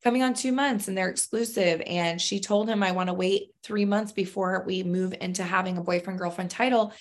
[0.01, 1.81] Coming on two months and they're exclusive.
[1.85, 5.77] And she told him, I want to wait three months before we move into having
[5.77, 6.93] a boyfriend girlfriend title.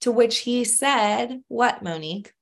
[0.00, 2.32] To which he said, What, Monique?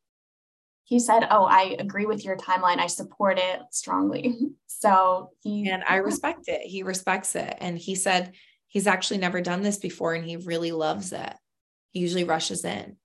[0.84, 2.78] He said, Oh, I agree with your timeline.
[2.78, 4.38] I support it strongly.
[4.66, 6.60] So he and I respect it.
[6.60, 7.56] He respects it.
[7.58, 8.34] And he said
[8.66, 11.32] he's actually never done this before and he really loves it.
[11.92, 12.96] He usually rushes in.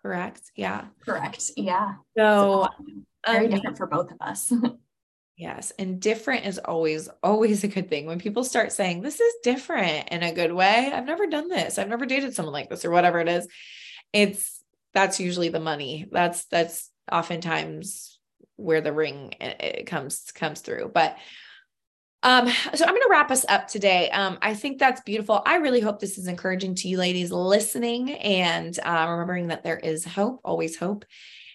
[0.00, 0.40] Correct.
[0.56, 0.86] Yeah.
[1.04, 1.50] Correct.
[1.58, 1.96] Yeah.
[2.16, 2.94] So, so
[3.26, 4.50] very um, different for both of us.
[5.36, 5.72] yes.
[5.78, 8.06] And different is always, always a good thing.
[8.06, 11.76] When people start saying, This is different in a good way, I've never done this.
[11.76, 13.46] I've never dated someone like this or whatever it is.
[14.14, 14.57] It's
[14.94, 16.06] that's usually the money.
[16.10, 18.18] That's that's oftentimes
[18.56, 20.90] where the ring it eh, eh, comes comes through.
[20.92, 21.16] But
[22.22, 24.10] um, so I'm going to wrap us up today.
[24.10, 25.40] Um, I think that's beautiful.
[25.46, 29.78] I really hope this is encouraging to you ladies listening and uh, remembering that there
[29.78, 31.04] is hope, always hope.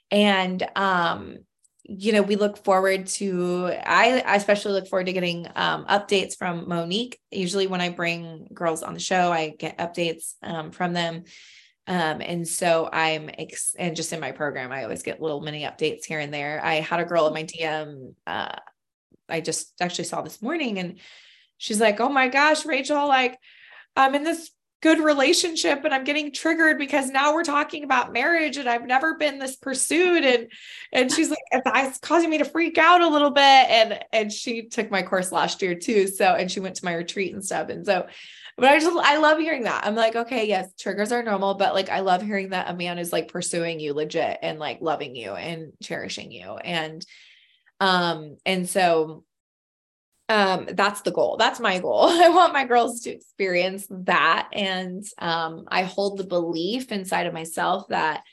[0.10, 1.40] And, um,
[1.84, 6.38] you know, we look forward to, I, I especially look forward to getting um, updates
[6.38, 7.20] from Monique.
[7.30, 11.26] Usually when I bring girls on the show, I get updates um, from them
[11.88, 15.64] um, and so I'm, ex- and just in my program, I always get little mini
[15.64, 16.62] updates here and there.
[16.64, 18.56] I had a girl in my DM, uh,
[19.30, 21.00] I just actually saw this morning and
[21.58, 23.38] she's like, Oh my gosh, Rachel, like
[23.96, 24.52] I'm in this
[24.84, 29.16] good relationship and I'm getting triggered because now we're talking about marriage and I've never
[29.16, 30.52] been this pursued and
[30.92, 34.64] and she's like it's causing me to freak out a little bit and and she
[34.64, 37.70] took my course last year too so and she went to my retreat and stuff
[37.70, 38.08] and so
[38.58, 39.86] but I just I love hearing that.
[39.86, 43.00] I'm like, okay, yes, triggers are normal, but like I love hearing that a man
[43.00, 46.56] is like pursuing you legit and like loving you and cherishing you.
[46.58, 47.06] And
[47.80, 49.24] um, and so
[50.30, 55.04] um that's the goal that's my goal i want my girls to experience that and
[55.18, 58.24] um i hold the belief inside of myself that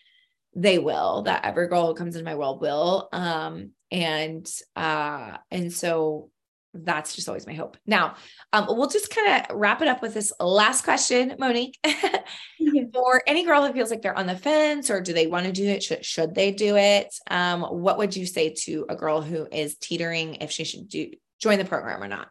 [0.55, 5.73] they will that every girl who comes into my world will um and uh and
[5.73, 6.31] so
[6.75, 7.77] that's just always my hope.
[7.87, 8.15] Now,
[8.53, 11.79] um, we'll just kind of wrap it up with this last question, Monique.
[12.93, 15.53] For any girl who feels like they're on the fence or do they want to
[15.53, 15.83] do it?
[15.83, 17.15] Should, should they do it?
[17.31, 21.11] Um, what would you say to a girl who is teetering if she should do
[21.41, 22.29] join the program or not?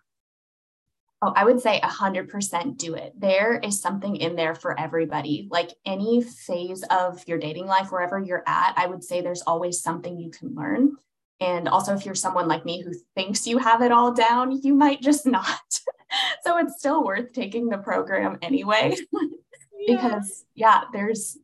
[1.22, 3.12] Oh, I would say 100% do it.
[3.18, 5.50] There is something in there for everybody.
[5.52, 9.82] Like any phase of your dating life, wherever you're at, I would say there's always
[9.82, 10.96] something you can learn.
[11.42, 14.74] And also, if you're someone like me who thinks you have it all down, you
[14.74, 15.60] might just not.
[16.44, 18.96] so it's still worth taking the program anyway.
[19.88, 21.38] because, yeah, there's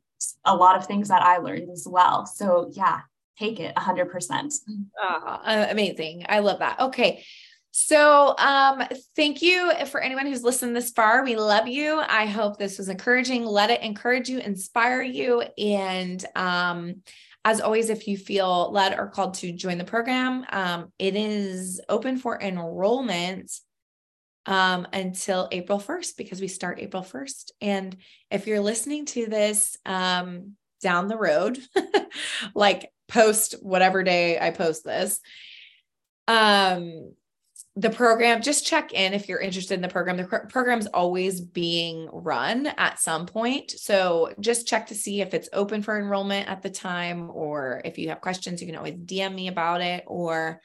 [0.43, 2.25] a lot of things that I learned as well.
[2.25, 3.01] So, yeah,
[3.39, 4.53] take it 100%.
[5.01, 5.39] Oh,
[5.69, 6.25] amazing.
[6.27, 6.79] I love that.
[6.79, 7.23] Okay.
[7.71, 8.83] So, um,
[9.17, 11.25] thank you for anyone who's listened this far.
[11.25, 12.01] We love you.
[12.07, 13.45] I hope this was encouraging.
[13.45, 15.41] Let it encourage you, inspire you.
[15.57, 17.01] And um,
[17.45, 21.79] as always, if you feel led or called to join the program, um, it is
[21.87, 23.51] open for enrollment
[24.47, 27.51] um, until April 1st because we start April 1st.
[27.61, 27.97] And
[28.31, 31.59] if you're listening to this um, down the road,
[32.55, 35.19] like post whatever day I post this,
[36.27, 37.13] um,
[37.77, 42.07] the program just check in if you're interested in the program the program's always being
[42.11, 46.61] run at some point so just check to see if it's open for enrollment at
[46.61, 50.61] the time or if you have questions you can always dm me about it or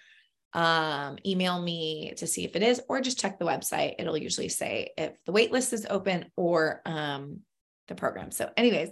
[0.53, 4.49] um, email me to see if it is or just check the website it'll usually
[4.49, 7.41] say if the wait list is open or um,
[7.89, 8.91] the program so anyways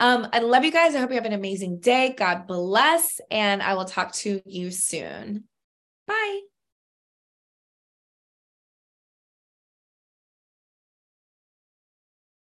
[0.00, 0.94] um, I love you guys.
[0.94, 2.14] I hope you have an amazing day.
[2.16, 3.20] God bless.
[3.32, 5.42] And I will talk to you soon.
[6.06, 6.47] Bye.